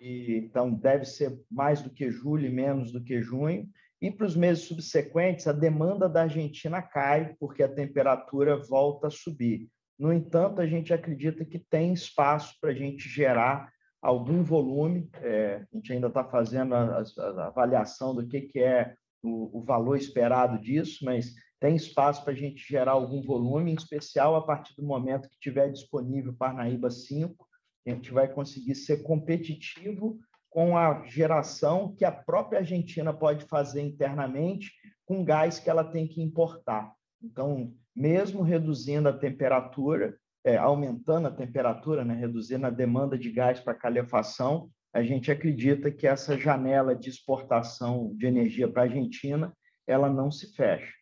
E, 0.00 0.36
então, 0.36 0.72
deve 0.72 1.04
ser 1.04 1.38
mais 1.50 1.82
do 1.82 1.90
que 1.90 2.10
julho 2.10 2.46
e 2.46 2.50
menos 2.50 2.92
do 2.92 3.02
que 3.02 3.22
junho. 3.22 3.68
E 4.00 4.10
para 4.10 4.26
os 4.26 4.36
meses 4.36 4.64
subsequentes, 4.64 5.46
a 5.46 5.52
demanda 5.52 6.08
da 6.08 6.22
Argentina 6.22 6.82
cai, 6.82 7.34
porque 7.40 7.62
a 7.62 7.68
temperatura 7.68 8.56
volta 8.56 9.06
a 9.06 9.10
subir. 9.10 9.68
No 9.98 10.12
entanto, 10.12 10.60
a 10.60 10.66
gente 10.66 10.92
acredita 10.92 11.44
que 11.44 11.58
tem 11.58 11.92
espaço 11.92 12.54
para 12.60 12.70
a 12.70 12.74
gente 12.74 13.08
gerar 13.08 13.70
algum 14.02 14.42
volume. 14.42 15.08
É, 15.14 15.64
a 15.72 15.76
gente 15.76 15.92
ainda 15.92 16.08
está 16.08 16.22
fazendo 16.22 16.74
a, 16.74 17.02
a, 17.02 17.46
avaliação 17.46 18.14
do 18.14 18.26
que, 18.26 18.42
que 18.42 18.60
é 18.60 18.94
o, 19.22 19.58
o 19.58 19.64
valor 19.64 19.96
esperado 19.96 20.60
disso, 20.60 21.04
mas 21.04 21.32
tem 21.58 21.74
espaço 21.74 22.22
para 22.22 22.34
a 22.34 22.36
gente 22.36 22.62
gerar 22.68 22.92
algum 22.92 23.22
volume, 23.22 23.72
em 23.72 23.74
especial 23.74 24.36
a 24.36 24.42
partir 24.42 24.74
do 24.76 24.84
momento 24.84 25.28
que 25.28 25.40
tiver 25.40 25.70
disponível 25.70 26.34
Parnaíba 26.34 26.90
5, 26.90 27.45
a 27.90 27.94
gente 27.94 28.12
vai 28.12 28.28
conseguir 28.28 28.74
ser 28.74 29.02
competitivo 29.02 30.18
com 30.50 30.76
a 30.76 31.04
geração 31.06 31.94
que 31.94 32.04
a 32.04 32.10
própria 32.10 32.60
Argentina 32.60 33.12
pode 33.12 33.44
fazer 33.44 33.82
internamente 33.82 34.72
com 35.04 35.24
gás 35.24 35.58
que 35.58 35.68
ela 35.70 35.84
tem 35.84 36.06
que 36.06 36.22
importar. 36.22 36.92
Então, 37.22 37.72
mesmo 37.94 38.42
reduzindo 38.42 39.08
a 39.08 39.12
temperatura, 39.12 40.16
é, 40.44 40.56
aumentando 40.56 41.28
a 41.28 41.30
temperatura, 41.30 42.04
né, 42.04 42.14
reduzindo 42.14 42.66
a 42.66 42.70
demanda 42.70 43.18
de 43.18 43.30
gás 43.30 43.60
para 43.60 43.74
calefação, 43.74 44.70
a 44.92 45.02
gente 45.02 45.30
acredita 45.30 45.90
que 45.90 46.06
essa 46.06 46.38
janela 46.38 46.96
de 46.96 47.10
exportação 47.10 48.14
de 48.16 48.26
energia 48.26 48.66
para 48.66 48.82
a 48.82 48.86
Argentina 48.86 49.52
ela 49.86 50.08
não 50.08 50.30
se 50.30 50.54
fecha. 50.54 50.92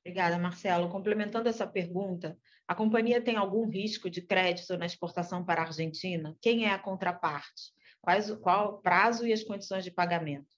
Obrigada, 0.00 0.38
Marcelo. 0.38 0.88
Complementando 0.88 1.48
essa 1.48 1.66
pergunta, 1.66 2.36
a 2.66 2.74
companhia 2.74 3.20
tem 3.20 3.36
algum 3.36 3.68
risco 3.68 4.08
de 4.08 4.22
crédito 4.22 4.76
na 4.78 4.86
exportação 4.86 5.44
para 5.44 5.62
a 5.62 5.66
Argentina? 5.66 6.34
Quem 6.40 6.64
é 6.64 6.72
a 6.72 6.78
contraparte? 6.78 7.72
Quais, 8.00 8.30
qual 8.36 8.74
o 8.74 8.78
prazo 8.78 9.26
e 9.26 9.32
as 9.32 9.44
condições 9.44 9.84
de 9.84 9.90
pagamento? 9.90 10.48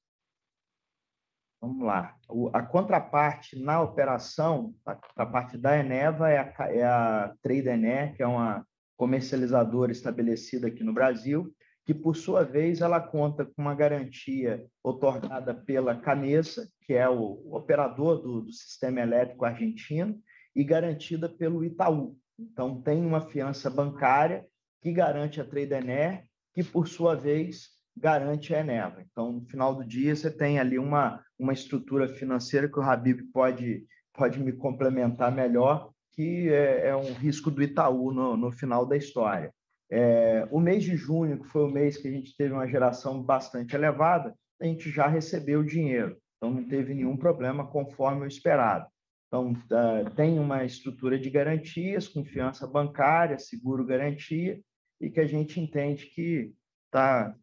Vamos 1.61 1.85
lá. 1.87 2.17
a 2.53 2.63
contraparte 2.63 3.57
na 3.57 3.81
operação, 3.81 4.75
a, 4.85 5.27
parte 5.27 5.57
da 5.57 5.79
Eneva 5.79 6.29
é 6.29 6.39
a, 6.39 6.55
é 6.69 6.85
a 6.85 7.35
Trade 7.41 8.17
que 8.17 8.23
é 8.23 8.27
uma 8.27 8.67
comercializadora 8.97 9.93
estabelecida 9.93 10.67
aqui 10.67 10.83
no 10.83 10.93
Brasil, 10.93 11.55
que, 11.85 11.93
por 11.93 12.17
sua 12.17 12.45
vez, 12.45 12.81
ela 12.81 13.01
conta 13.01 13.45
com 13.45 13.63
uma 13.63 13.75
garantia 13.75 14.65
otorgada 14.83 15.55
pela 15.55 15.97
Canessa, 15.97 16.69
que 16.83 16.95
é 16.95 17.09
o 17.09 17.55
operador 17.55 18.21
do, 18.23 18.43
do 18.43 18.53
sistema 18.53 19.01
elétrico 19.01 19.45
argentino, 19.45 20.21
e 20.55 20.63
garantida 20.63 21.29
pelo 21.29 21.65
Itaú. 21.65 22.17
Então, 22.39 22.81
tem 22.81 23.05
uma 23.05 23.21
fiança 23.21 23.69
bancária 23.69 24.47
que 24.81 24.93
garante 24.93 25.41
a 25.41 25.45
Tradener, 25.45 26.25
que, 26.55 26.63
por 26.63 26.87
sua 26.87 27.15
vez, 27.15 27.71
garante 27.97 28.55
a 28.55 28.61
Eneva. 28.61 29.03
Então, 29.11 29.33
no 29.33 29.45
final 29.47 29.75
do 29.75 29.85
dia, 29.85 30.15
você 30.15 30.31
tem 30.31 30.59
ali 30.59 30.79
uma, 30.79 31.23
uma 31.39 31.53
estrutura 31.53 32.09
financeira 32.09 32.69
que 32.69 32.79
o 32.79 32.83
Habib 32.83 33.23
pode, 33.33 33.87
pode 34.13 34.39
me 34.41 34.53
complementar 34.53 35.33
melhor, 35.33 35.91
que 36.13 36.49
é, 36.49 36.89
é 36.89 36.97
um 36.97 37.13
risco 37.13 37.51
do 37.51 37.63
Itaú 37.63 38.13
no, 38.13 38.37
no 38.37 38.53
final 38.53 38.87
da 38.87 38.97
história. 38.97 39.53
É, 39.95 40.49
o 40.51 40.59
mês 40.59 40.85
de 40.85 40.97
junho, 40.97 41.39
que 41.39 41.49
foi 41.49 41.65
o 41.65 41.71
mês 41.71 41.99
que 41.99 42.09
a 42.09 42.11
gente 42.11 42.35
teve 42.35 42.55
uma 42.55 42.67
geração 42.67 43.23
bastante 43.23 43.77
elevada, 43.77 44.35
a 44.59 44.65
gente 44.65 44.91
já 44.91 45.07
recebeu 45.07 45.61
o 45.61 45.67
dinheiro, 45.67 46.17
então 46.37 46.51
não 46.51 46.67
teve 46.67 46.95
nenhum 46.95 47.15
problema 47.15 47.67
conforme 47.67 48.23
o 48.25 48.27
esperado. 48.27 48.87
Então, 49.29 49.53
uh, 49.53 50.11
tem 50.17 50.39
uma 50.39 50.65
estrutura 50.65 51.19
de 51.19 51.29
garantias, 51.29 52.09
confiança 52.09 52.67
bancária, 52.67 53.39
seguro-garantia, 53.39 54.59
e 54.99 55.11
que 55.11 55.21
a 55.21 55.27
gente 55.27 55.61
entende 55.61 56.07
que 56.07 56.55
está 56.87 57.35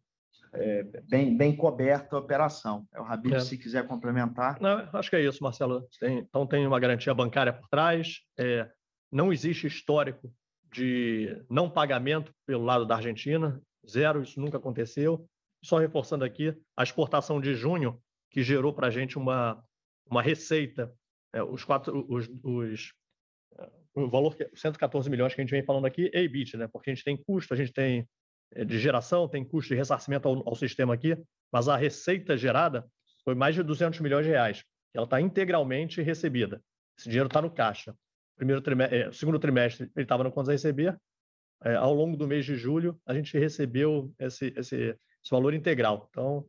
é, 0.52 0.82
bem, 1.08 1.36
bem 1.36 1.54
coberta 1.54 2.16
a 2.16 2.18
operação. 2.18 2.84
É 2.92 3.00
o 3.00 3.04
Rabino, 3.04 3.36
é. 3.36 3.40
se 3.40 3.56
quiser 3.56 3.86
complementar. 3.86 4.60
Não, 4.60 4.88
acho 4.92 5.08
que 5.08 5.16
é 5.16 5.22
isso, 5.22 5.42
Marcelo. 5.42 5.86
Tem, 6.00 6.18
então, 6.18 6.46
tem 6.48 6.66
uma 6.66 6.80
garantia 6.80 7.14
bancária 7.14 7.52
por 7.52 7.68
trás, 7.68 8.20
é, 8.36 8.68
não 9.12 9.32
existe 9.32 9.68
histórico 9.68 10.32
de 10.72 11.42
não 11.48 11.68
pagamento 11.68 12.32
pelo 12.46 12.64
lado 12.64 12.86
da 12.86 12.96
Argentina, 12.96 13.60
zero, 13.88 14.22
isso 14.22 14.40
nunca 14.40 14.58
aconteceu. 14.58 15.26
Só 15.62 15.78
reforçando 15.78 16.24
aqui, 16.24 16.56
a 16.76 16.82
exportação 16.82 17.40
de 17.40 17.54
junho, 17.54 18.00
que 18.30 18.42
gerou 18.42 18.72
para 18.72 18.86
a 18.86 18.90
gente 18.90 19.18
uma, 19.18 19.62
uma 20.08 20.22
receita, 20.22 20.92
é, 21.34 21.42
os 21.42 21.64
quatro, 21.64 22.06
os, 22.08 22.30
os, 22.42 22.92
o 23.94 24.08
valor, 24.08 24.34
114 24.54 25.10
milhões 25.10 25.34
que 25.34 25.40
a 25.40 25.44
gente 25.44 25.50
vem 25.50 25.64
falando 25.64 25.86
aqui, 25.86 26.10
é 26.14 26.22
EBIT, 26.22 26.56
né? 26.56 26.68
porque 26.68 26.90
a 26.90 26.94
gente 26.94 27.04
tem 27.04 27.16
custo, 27.16 27.52
a 27.52 27.56
gente 27.56 27.72
tem 27.72 28.08
é, 28.54 28.64
de 28.64 28.78
geração, 28.78 29.28
tem 29.28 29.44
custo 29.44 29.70
de 29.70 29.74
ressarcimento 29.74 30.28
ao, 30.28 30.48
ao 30.48 30.54
sistema 30.54 30.94
aqui, 30.94 31.16
mas 31.52 31.68
a 31.68 31.76
receita 31.76 32.36
gerada 32.36 32.88
foi 33.24 33.34
mais 33.34 33.54
de 33.54 33.62
200 33.62 34.00
milhões 34.00 34.24
de 34.24 34.30
reais. 34.30 34.64
Ela 34.94 35.04
está 35.04 35.20
integralmente 35.20 36.00
recebida. 36.00 36.62
Esse 36.96 37.08
dinheiro 37.08 37.26
está 37.26 37.42
no 37.42 37.50
caixa 37.50 37.94
primeiro 38.40 38.60
trimestre, 38.60 38.98
é, 38.98 39.12
segundo 39.12 39.38
trimestre 39.38 39.90
ele 39.94 40.04
estava 40.04 40.24
no 40.24 40.32
contas 40.32 40.48
a 40.48 40.52
receber. 40.52 40.98
É, 41.62 41.74
ao 41.74 41.94
longo 41.94 42.16
do 42.16 42.26
mês 42.26 42.44
de 42.44 42.56
julho, 42.56 42.98
a 43.06 43.14
gente 43.14 43.38
recebeu 43.38 44.12
esse, 44.18 44.52
esse, 44.56 44.76
esse 44.76 45.30
valor 45.30 45.52
integral. 45.52 46.08
Então, 46.10 46.46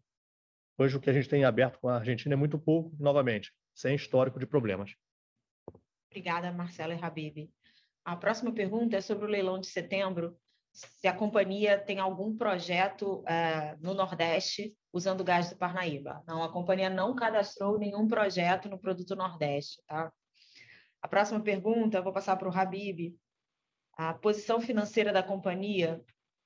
Hoje, 0.82 0.98
o 0.98 1.00
que 1.00 1.12
a 1.12 1.14
gente 1.14 1.30
tem 1.30 1.46
aberto 1.46 1.80
com 1.80 1.90
a 1.90 1.98
Argentina 1.98 2.34
é 2.34 2.36
muito 2.36 2.58
pouco, 2.58 2.92
novamente, 3.00 3.54
sem 3.72 3.94
histórico 3.94 4.40
de 4.40 4.48
problemas. 4.48 4.96
Obrigada, 6.10 6.52
Marcelo 6.52 6.92
e 6.94 7.00
Habib. 7.00 7.52
A 8.04 8.16
próxima 8.16 8.52
pergunta 8.52 8.98
é 8.98 9.02
sobre 9.02 9.26
o 9.26 9.30
leilão 9.30 9.60
de 9.60 9.68
setembro. 9.68 10.36
Se 10.74 11.08
a 11.08 11.14
companhia 11.14 11.78
tem 11.78 12.00
algum 12.00 12.36
projeto 12.36 13.20
uh, 13.20 13.78
no 13.80 13.94
Nordeste 13.94 14.76
usando 14.92 15.24
gás 15.24 15.52
do 15.52 15.56
Parnaíba. 15.56 16.24
Não, 16.26 16.42
a 16.42 16.52
companhia 16.52 16.90
não 16.90 17.14
cadastrou 17.14 17.78
nenhum 17.78 18.08
projeto 18.08 18.68
no 18.68 18.80
produto 18.80 19.16
Nordeste. 19.16 19.84
Tá? 19.86 20.12
A 21.02 21.08
próxima 21.08 21.40
pergunta, 21.42 22.02
vou 22.02 22.14
passar 22.14 22.36
para 22.36 22.48
o 22.48 22.56
Habib. 22.56 23.16
A 23.98 24.14
posição 24.14 24.62
financeira 24.62 25.12
da 25.12 25.24
companhia 25.24 26.02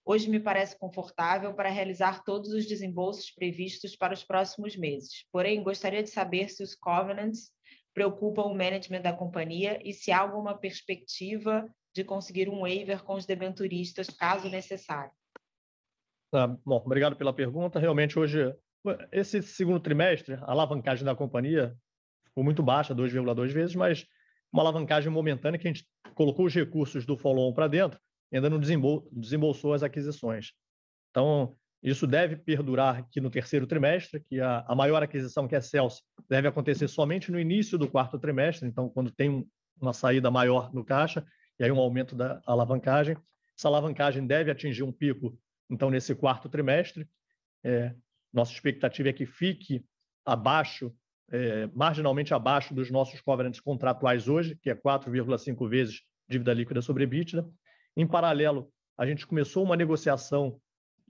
hoje 0.05 0.29
me 0.29 0.39
parece 0.39 0.77
confortável 0.77 1.53
para 1.53 1.69
realizar 1.69 2.23
todos 2.23 2.51
os 2.51 2.65
desembolsos 2.65 3.31
previstos 3.31 3.95
para 3.95 4.13
os 4.13 4.23
próximos 4.23 4.77
meses. 4.77 5.25
Porém, 5.31 5.63
gostaria 5.63 6.03
de 6.03 6.09
saber 6.09 6.49
se 6.49 6.63
os 6.63 6.75
covenants 6.75 7.51
preocupam 7.93 8.43
o 8.43 8.55
management 8.55 9.01
da 9.01 9.13
companhia 9.13 9.79
e 9.83 9.93
se 9.93 10.11
há 10.11 10.19
alguma 10.19 10.57
perspectiva 10.57 11.65
de 11.93 12.03
conseguir 12.03 12.49
um 12.49 12.61
waiver 12.61 13.03
com 13.03 13.15
os 13.15 13.25
debenturistas, 13.25 14.09
caso 14.09 14.49
necessário. 14.49 15.11
Ah, 16.33 16.47
bom, 16.47 16.77
obrigado 16.85 17.15
pela 17.15 17.33
pergunta. 17.33 17.79
Realmente, 17.79 18.19
hoje, 18.19 18.53
esse 19.11 19.41
segundo 19.41 19.79
trimestre, 19.79 20.35
a 20.35 20.51
alavancagem 20.51 21.05
da 21.05 21.15
companhia 21.15 21.75
ficou 22.25 22.43
muito 22.43 22.61
baixa, 22.61 22.93
2,2 22.93 23.51
vezes, 23.53 23.75
mas 23.75 24.05
uma 24.55 24.63
alavancagem 24.63 25.11
momentânea 25.11 25.59
que 25.59 25.67
a 25.67 25.73
gente 25.73 25.85
colocou 26.13 26.45
os 26.45 26.55
recursos 26.55 27.05
do 27.05 27.17
follow-on 27.17 27.53
para 27.53 27.67
dentro 27.67 27.99
e 28.31 28.37
ainda 28.37 28.49
não 28.49 28.57
desembol 28.57 29.05
desembolsou 29.11 29.73
as 29.73 29.83
aquisições. 29.83 30.53
Então, 31.11 31.57
isso 31.83 32.07
deve 32.07 32.37
perdurar 32.37 32.99
aqui 32.99 33.19
no 33.19 33.29
terceiro 33.29 33.67
trimestre, 33.67 34.21
que 34.21 34.39
a, 34.39 34.63
a 34.65 34.73
maior 34.73 35.03
aquisição, 35.03 35.45
que 35.45 35.55
é 35.55 35.61
Celsius, 35.61 36.01
deve 36.29 36.47
acontecer 36.47 36.87
somente 36.87 37.31
no 37.31 37.39
início 37.39 37.77
do 37.77 37.87
quarto 37.87 38.17
trimestre, 38.17 38.67
então, 38.67 38.89
quando 38.89 39.11
tem 39.11 39.29
um, 39.29 39.45
uma 39.79 39.91
saída 39.91 40.31
maior 40.31 40.73
no 40.73 40.85
caixa, 40.85 41.25
e 41.59 41.63
aí 41.65 41.71
um 41.71 41.79
aumento 41.79 42.15
da 42.15 42.41
alavancagem. 42.45 43.17
Essa 43.57 43.67
alavancagem 43.67 44.25
deve 44.25 44.49
atingir 44.49 44.83
um 44.83 44.91
pico, 44.91 45.37
então, 45.69 45.89
nesse 45.89 46.15
quarto 46.15 46.47
trimestre. 46.47 47.07
É, 47.61 47.93
nossa 48.33 48.53
expectativa 48.53 49.09
é 49.09 49.13
que 49.13 49.25
fique 49.25 49.83
abaixo, 50.25 50.95
é, 51.31 51.67
marginalmente 51.73 52.33
abaixo 52.33 52.73
dos 52.73 52.91
nossos 52.91 53.21
covenants 53.21 53.59
contratuais 53.59 54.27
hoje, 54.27 54.55
que 54.61 54.69
é 54.69 54.75
4,5 54.75 55.67
vezes 55.67 56.01
dívida 56.27 56.53
líquida 56.53 56.81
sobre 56.81 57.03
EBITDA. 57.03 57.47
Em 57.95 58.05
paralelo, 58.05 58.69
a 58.97 59.05
gente 59.05 59.25
começou 59.25 59.63
uma 59.63 59.75
negociação 59.75 60.59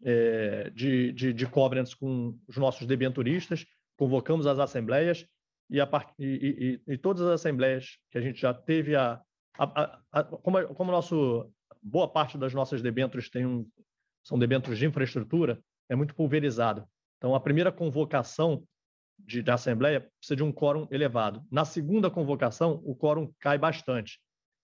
é, 0.03 0.69
de, 0.71 1.11
de, 1.11 1.33
de 1.33 1.45
covenants 1.45 1.93
com 1.93 2.37
os 2.47 2.57
nossos 2.57 2.85
debenturistas, 2.85 3.65
convocamos 3.97 4.45
as 4.47 4.59
assembleias 4.59 5.25
e, 5.69 5.79
a, 5.79 5.89
e, 6.19 6.79
e, 6.87 6.93
e, 6.93 6.97
todas 6.97 7.21
as 7.23 7.41
assembleias 7.41 7.97
que 8.11 8.17
a 8.17 8.21
gente 8.21 8.39
já 8.39 8.53
teve 8.53 8.95
a, 8.95 9.21
a, 9.57 9.99
a 10.11 10.23
como, 10.23 10.67
como 10.75 10.91
nosso 10.91 11.51
boa 11.81 12.07
parte 12.07 12.37
das 12.37 12.53
nossas 12.53 12.81
debêntures 12.81 13.29
tem 13.29 13.45
um, 13.45 13.67
são 14.23 14.39
debêntures 14.39 14.79
de 14.79 14.85
infraestrutura, 14.85 15.59
é 15.87 15.95
muito 15.95 16.15
pulverizado. 16.15 16.87
Então, 17.17 17.35
a 17.35 17.39
primeira 17.39 17.71
convocação 17.71 18.63
de, 19.17 19.41
de 19.41 19.51
assembleia 19.51 20.01
precisa 20.19 20.35
de 20.35 20.43
um 20.43 20.51
quórum 20.51 20.87
elevado. 20.91 21.43
Na 21.51 21.65
segunda 21.65 22.09
convocação, 22.09 22.81
o 22.83 22.95
quórum 22.95 23.31
cai 23.39 23.57
bastante. 23.57 24.19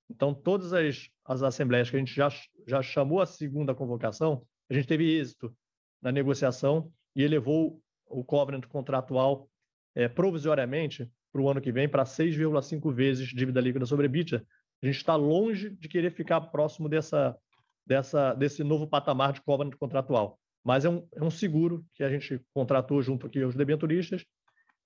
Então, 0.09 0.33
todas 0.33 0.73
as, 0.73 1.09
as 1.25 1.41
assembleias 1.41 1.89
que 1.89 1.95
a 1.95 1.99
gente 1.99 2.13
já, 2.13 2.29
já 2.67 2.81
chamou 2.81 3.21
a 3.21 3.25
segunda 3.25 3.73
convocação, 3.73 4.45
a 4.69 4.73
gente 4.73 4.87
teve 4.87 5.17
êxito 5.17 5.55
na 6.01 6.11
negociação 6.11 6.91
e 7.15 7.23
elevou 7.23 7.81
o 8.05 8.23
covenant 8.23 8.65
contratual 8.67 9.49
é, 9.95 10.07
provisoriamente 10.07 11.09
para 11.31 11.41
o 11.41 11.49
ano 11.49 11.61
que 11.61 11.71
vem 11.71 11.87
para 11.87 12.03
6,5 12.03 12.93
vezes 12.93 13.29
dívida 13.29 13.61
líquida 13.61 13.85
sobre 13.85 14.05
EBITDA. 14.05 14.45
A 14.81 14.85
gente 14.85 14.97
está 14.97 15.15
longe 15.15 15.69
de 15.69 15.87
querer 15.87 16.11
ficar 16.11 16.41
próximo 16.41 16.89
dessa, 16.89 17.37
dessa, 17.85 18.33
desse 18.33 18.63
novo 18.63 18.87
patamar 18.87 19.31
de 19.31 19.41
covenant 19.41 19.75
contratual. 19.77 20.39
Mas 20.63 20.85
é 20.85 20.89
um, 20.89 21.07
é 21.15 21.23
um 21.23 21.31
seguro 21.31 21.85
que 21.93 22.03
a 22.03 22.09
gente 22.09 22.41
contratou 22.53 23.01
junto 23.01 23.27
aqui 23.27 23.41
aos 23.41 23.55
debenturistas. 23.55 24.25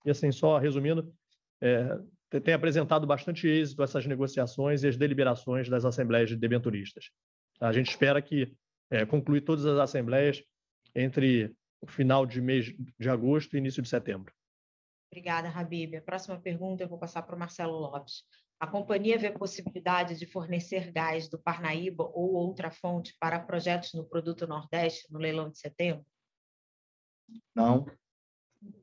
E 0.06 0.12
assim, 0.12 0.32
só 0.32 0.58
resumindo, 0.58 1.12
é, 1.62 1.98
tem 2.41 2.54
apresentado 2.54 3.08
bastante 3.08 3.48
êxito 3.48 3.84
essas 3.84 4.06
negociações 4.06 4.84
e 4.84 4.88
as 4.88 4.98
deliberações 4.98 5.70
das 5.70 5.86
assembleias 5.86 6.30
de 6.30 6.36
debenturistas. 6.36 7.10
A 7.60 7.72
gente 7.72 7.89
espera 7.89 8.22
que 8.22 8.56
é, 8.89 9.06
concluir 9.06 9.41
todas 9.41 9.65
as 9.65 9.80
assembleias 9.80 10.44
entre 10.94 11.56
o 11.82 11.88
final 11.88 12.26
de 12.26 12.41
mês 12.41 12.74
de 13.00 13.10
agosto 13.10 13.56
e 13.56 13.60
início 13.60 13.82
de 13.82 13.89
setembro. 13.89 14.34
Obrigada, 15.12 15.50
Habib. 15.50 15.96
A 15.96 16.02
próxima 16.02 16.39
pergunta 16.39 16.84
eu 16.84 16.89
vou 16.89 17.00
passar 17.00 17.22
para 17.24 17.36
o 17.36 17.39
Marcelo 17.39 17.78
Lopes. 17.78 18.24
A 18.60 18.68
companhia 18.68 19.18
vê 19.18 19.32
possibilidade 19.32 20.18
de 20.18 20.26
fornecer 20.26 20.91
gás 20.91 21.30
do 21.30 21.38
Parnaíba 21.38 22.04
ou 22.04 22.34
outra 22.34 22.72
fonte 22.72 23.15
para 23.20 23.39
projetos 23.39 23.94
no 23.94 24.06
Produto 24.06 24.48
Nordeste 24.48 25.12
no 25.12 25.20
leilão 25.20 25.50
de 25.50 25.60
setembro? 25.60 26.06
Não, 27.54 27.86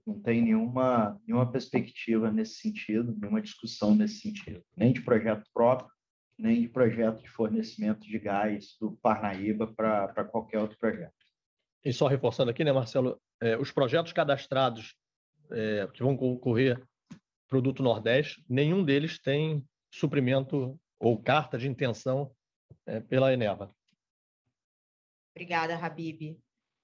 não 0.06 0.20
tem 0.20 0.42
nenhuma, 0.42 1.20
nenhuma 1.26 1.50
perspectiva 1.50 2.30
nesse 2.30 2.54
sentido, 2.54 3.16
nenhuma 3.20 3.40
discussão 3.40 3.94
nesse 3.94 4.20
sentido, 4.20 4.62
nem 4.76 4.92
de 4.92 5.00
projeto 5.00 5.44
próprio, 5.52 5.90
nem 6.38 6.60
de 6.60 6.68
projeto 6.68 7.22
de 7.22 7.28
fornecimento 7.28 8.00
de 8.00 8.18
gás 8.18 8.76
do 8.80 8.92
Parnaíba 9.02 9.66
para 9.66 10.24
qualquer 10.24 10.58
outro 10.58 10.78
projeto. 10.78 11.14
E 11.84 11.92
só 11.92 12.06
reforçando 12.06 12.50
aqui, 12.50 12.64
né, 12.64 12.72
Marcelo, 12.72 13.20
é, 13.40 13.56
os 13.56 13.70
projetos 13.72 14.12
cadastrados 14.12 14.94
é, 15.50 15.88
que 15.92 16.02
vão 16.02 16.16
concorrer 16.16 16.82
produto 17.48 17.82
Nordeste, 17.82 18.42
nenhum 18.48 18.84
deles 18.84 19.20
tem 19.20 19.64
suprimento 19.92 20.80
ou 20.98 21.20
carta 21.20 21.58
de 21.58 21.68
intenção 21.68 22.32
é, 22.86 23.00
pela 23.00 23.32
Eneva. 23.32 23.74
Obrigada, 25.34 25.76
Habib. 25.76 26.38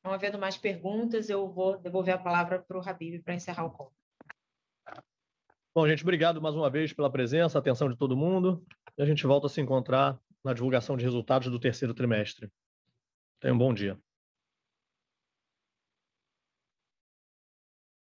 Não 0.08 0.14
havendo 0.14 0.38
mais 0.38 0.56
perguntas, 0.56 1.28
eu 1.28 1.46
vou 1.50 1.76
devolver 1.76 2.14
a 2.14 2.18
palavra 2.18 2.64
para 2.66 2.78
o 2.78 2.80
Habib 2.80 3.22
para 3.22 3.34
encerrar 3.34 3.66
o 3.66 3.70
call. 3.70 3.92
Bom, 5.74 5.86
gente, 5.86 6.02
obrigado 6.02 6.40
mais 6.40 6.54
uma 6.54 6.70
vez 6.70 6.94
pela 6.94 7.12
presença, 7.12 7.58
atenção 7.58 7.90
de 7.90 7.96
todo 7.98 8.16
mundo 8.16 8.64
e 8.96 9.02
a 9.02 9.04
gente 9.04 9.26
volta 9.26 9.48
a 9.48 9.50
se 9.50 9.60
encontrar 9.60 10.18
na 10.42 10.54
divulgação 10.54 10.96
de 10.96 11.04
resultados 11.04 11.50
do 11.50 11.60
terceiro 11.60 11.92
trimestre. 11.92 12.50
Tenha 13.38 13.52
um 13.52 13.58
bom 13.58 13.74
dia. 13.74 14.00